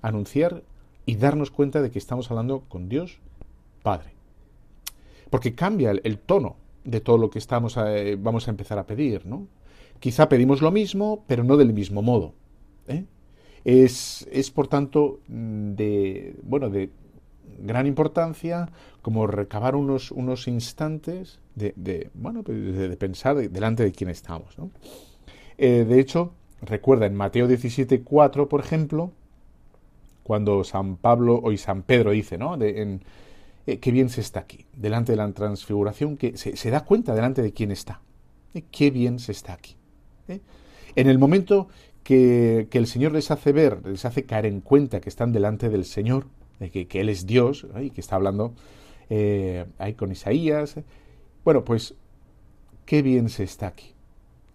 [0.00, 0.62] anunciar
[1.06, 3.18] y darnos cuenta de que estamos hablando con Dios
[3.82, 4.14] Padre.
[5.28, 8.78] Porque cambia el, el tono de todo lo que estamos a, eh, vamos a empezar
[8.78, 9.48] a pedir, ¿no?
[10.00, 12.34] Quizá pedimos lo mismo, pero no del mismo modo.
[12.88, 13.04] ¿eh?
[13.64, 16.90] Es, es, por tanto, de, bueno, de
[17.58, 24.10] gran importancia como recabar unos, unos instantes de, bueno, de, de pensar delante de quién
[24.10, 24.58] estamos.
[24.58, 24.70] ¿no?
[25.56, 29.12] Eh, de hecho, recuerda en Mateo 17, 4, por ejemplo,
[30.22, 32.60] cuando San Pablo o San Pedro dice, ¿no?
[32.60, 33.02] En,
[33.66, 37.14] eh, qué bien se está aquí, delante de la transfiguración, que se, se da cuenta
[37.14, 38.00] delante de quién está.
[38.54, 38.64] ¿eh?
[38.70, 39.76] Qué bien se está aquí.
[40.28, 40.40] ¿eh?
[40.96, 41.68] En el momento
[42.04, 45.68] que, que, el Señor les hace ver, les hace caer en cuenta que están delante
[45.70, 46.26] del Señor,
[46.60, 48.54] de que, que Él es Dios, y que está hablando
[49.10, 50.76] eh, ahí con Isaías.
[51.44, 51.94] Bueno, pues
[52.86, 53.93] qué bien se está aquí.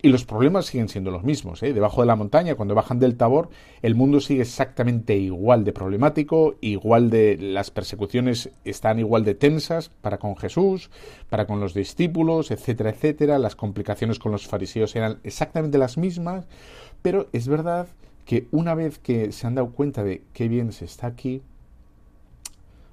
[0.02, 1.62] Y los problemas siguen siendo los mismos.
[1.62, 1.74] ¿eh?
[1.74, 3.50] Debajo de la montaña, cuando bajan del Tabor,
[3.82, 9.90] el mundo sigue exactamente igual de problemático, igual de las persecuciones están igual de tensas
[9.90, 10.90] para con Jesús,
[11.30, 13.40] para con los discípulos, etcétera, etcétera.
[13.40, 16.46] Las complicaciones con los fariseos eran exactamente las mismas.
[17.02, 17.88] Pero es verdad
[18.24, 21.42] que una vez que se han dado cuenta de qué bien se está aquí,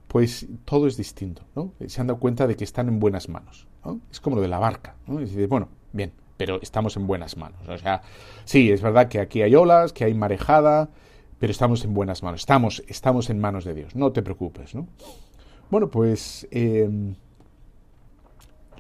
[0.08, 1.72] pues todo es distinto, ¿no?
[1.86, 4.00] Se han dado cuenta de que están en buenas manos, ¿no?
[4.10, 5.20] Es como lo de la barca, ¿no?
[5.48, 7.66] Bueno, bien, pero estamos en buenas manos.
[7.68, 8.02] O sea,
[8.44, 10.90] sí, es verdad que aquí hay olas, que hay marejada,
[11.38, 14.86] pero estamos en buenas manos, estamos, estamos en manos de Dios, no te preocupes, ¿no?
[15.70, 17.14] Bueno, pues em,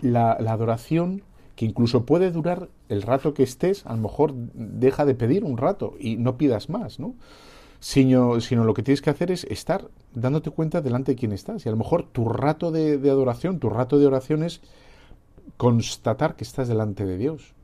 [0.00, 1.22] la, la adoración,
[1.54, 5.56] que incluso puede durar el rato que estés, a lo mejor deja de pedir un
[5.56, 7.14] rato y no pidas más, ¿no?
[7.80, 11.64] Sino, sino, lo que tienes que hacer es estar dándote cuenta delante de quién estás.
[11.64, 14.62] Y a lo mejor tu rato de, de, adoración, tu rato de oración es
[15.56, 17.54] constatar que estás delante de Dios.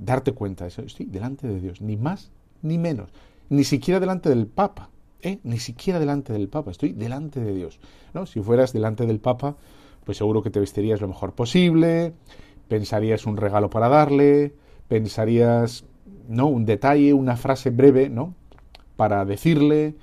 [0.00, 0.82] Darte cuenta de eso.
[0.82, 2.30] Estoy delante de Dios, ni más
[2.62, 3.10] ni menos.
[3.48, 4.90] Ni siquiera delante del Papa.
[5.22, 5.38] ¿eh?
[5.44, 6.70] Ni siquiera delante del Papa.
[6.70, 7.80] Estoy delante de Dios.
[8.14, 8.26] ¿no?
[8.26, 9.56] Si fueras delante del Papa,
[10.04, 12.14] pues seguro que te vestirías lo mejor posible,
[12.68, 14.54] pensarías un regalo para darle,
[14.88, 15.84] pensarías
[16.28, 18.34] no un detalle, una frase breve, ¿no?
[18.96, 19.94] para decirle,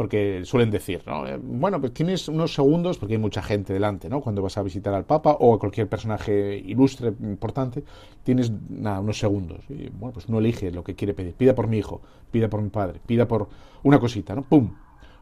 [0.00, 1.26] porque suelen decir, ¿no?
[1.26, 4.22] Eh, bueno, pues tienes unos segundos, porque hay mucha gente delante, ¿no?
[4.22, 7.84] Cuando vas a visitar al Papa o a cualquier personaje ilustre, importante,
[8.22, 9.58] tienes nada, unos segundos.
[9.68, 11.34] Y bueno, pues uno elige lo que quiere pedir.
[11.34, 13.50] Pida por mi hijo, pida por mi padre, pida por
[13.82, 14.40] una cosita, ¿no?
[14.40, 14.74] ¡Pum!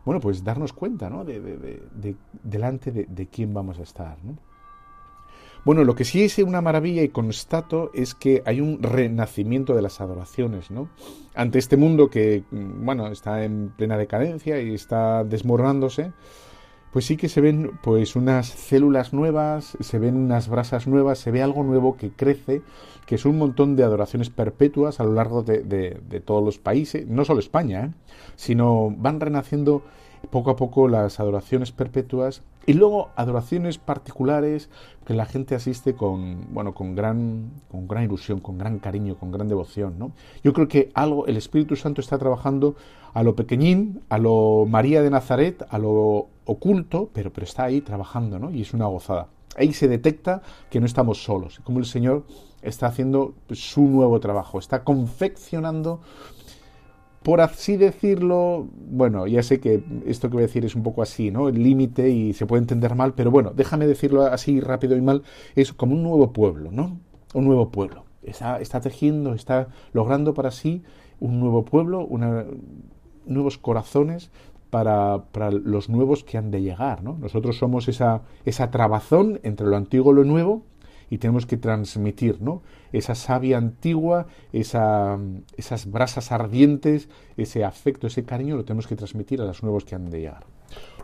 [0.04, 1.24] Bueno, pues darnos cuenta, ¿no?
[1.24, 2.14] De, de, de,
[2.44, 4.38] delante de, quién vamos a estar, ¿no?
[5.68, 9.82] Bueno, lo que sí es una maravilla y constato es que hay un renacimiento de
[9.82, 10.88] las adoraciones, ¿no?
[11.34, 16.12] Ante este mundo que, bueno, está en plena decadencia y está desmoronándose,
[16.90, 21.32] pues sí que se ven pues unas células nuevas, se ven unas brasas nuevas, se
[21.32, 22.62] ve algo nuevo que crece,
[23.04, 27.26] que es un montón de adoraciones perpetuas a lo largo de todos los países, no
[27.26, 27.90] solo España, ¿eh?
[28.36, 29.82] sino van renaciendo
[30.30, 34.68] poco a poco las adoraciones perpetuas y luego adoraciones particulares
[35.06, 39.32] que la gente asiste con, bueno, con gran, con gran ilusión, con gran cariño, con
[39.32, 40.12] gran devoción, ¿no?
[40.44, 42.76] Yo creo que algo, el Espíritu Santo está trabajando
[43.14, 47.80] a lo pequeñín, a lo María de Nazaret, a lo oculto, pero, pero está ahí
[47.80, 48.50] trabajando, ¿no?
[48.50, 49.28] Y es una gozada.
[49.56, 52.24] Ahí se detecta que no estamos solos, como el Señor
[52.62, 56.00] está haciendo su nuevo trabajo, está confeccionando
[57.22, 61.02] por así decirlo, bueno, ya sé que esto que voy a decir es un poco
[61.02, 61.48] así, ¿no?
[61.48, 65.22] El límite y se puede entender mal, pero bueno, déjame decirlo así rápido y mal,
[65.54, 66.98] es como un nuevo pueblo, ¿no?
[67.34, 68.04] Un nuevo pueblo.
[68.22, 70.82] Está, está tejiendo, está logrando para sí
[71.20, 72.44] un nuevo pueblo, una,
[73.26, 74.30] nuevos corazones
[74.70, 77.16] para, para, los nuevos que han de llegar, ¿no?
[77.18, 80.62] Nosotros somos esa, esa trabazón entre lo antiguo y lo nuevo,
[81.10, 82.62] y tenemos que transmitir ¿no?
[82.92, 85.18] esa savia antigua, esa,
[85.56, 89.94] esas brasas ardientes, ese afecto, ese cariño, lo tenemos que transmitir a los nuevos que
[89.94, 90.44] han de llegar.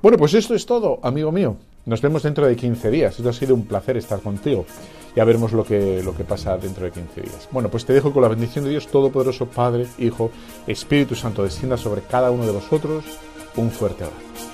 [0.02, 1.56] Bueno, pues esto es todo, amigo mío.
[1.86, 3.16] Nos vemos dentro de 15 días.
[3.16, 4.64] Esto ha sido un placer estar contigo.
[5.16, 7.48] Ya veremos lo que, lo que pasa dentro de 15 días.
[7.50, 10.30] Bueno, pues te dejo con la bendición de Dios Todopoderoso, Padre, Hijo,
[10.66, 13.04] Espíritu Santo, descienda sobre cada uno de vosotros.
[13.56, 14.53] Un fuerte abrazo.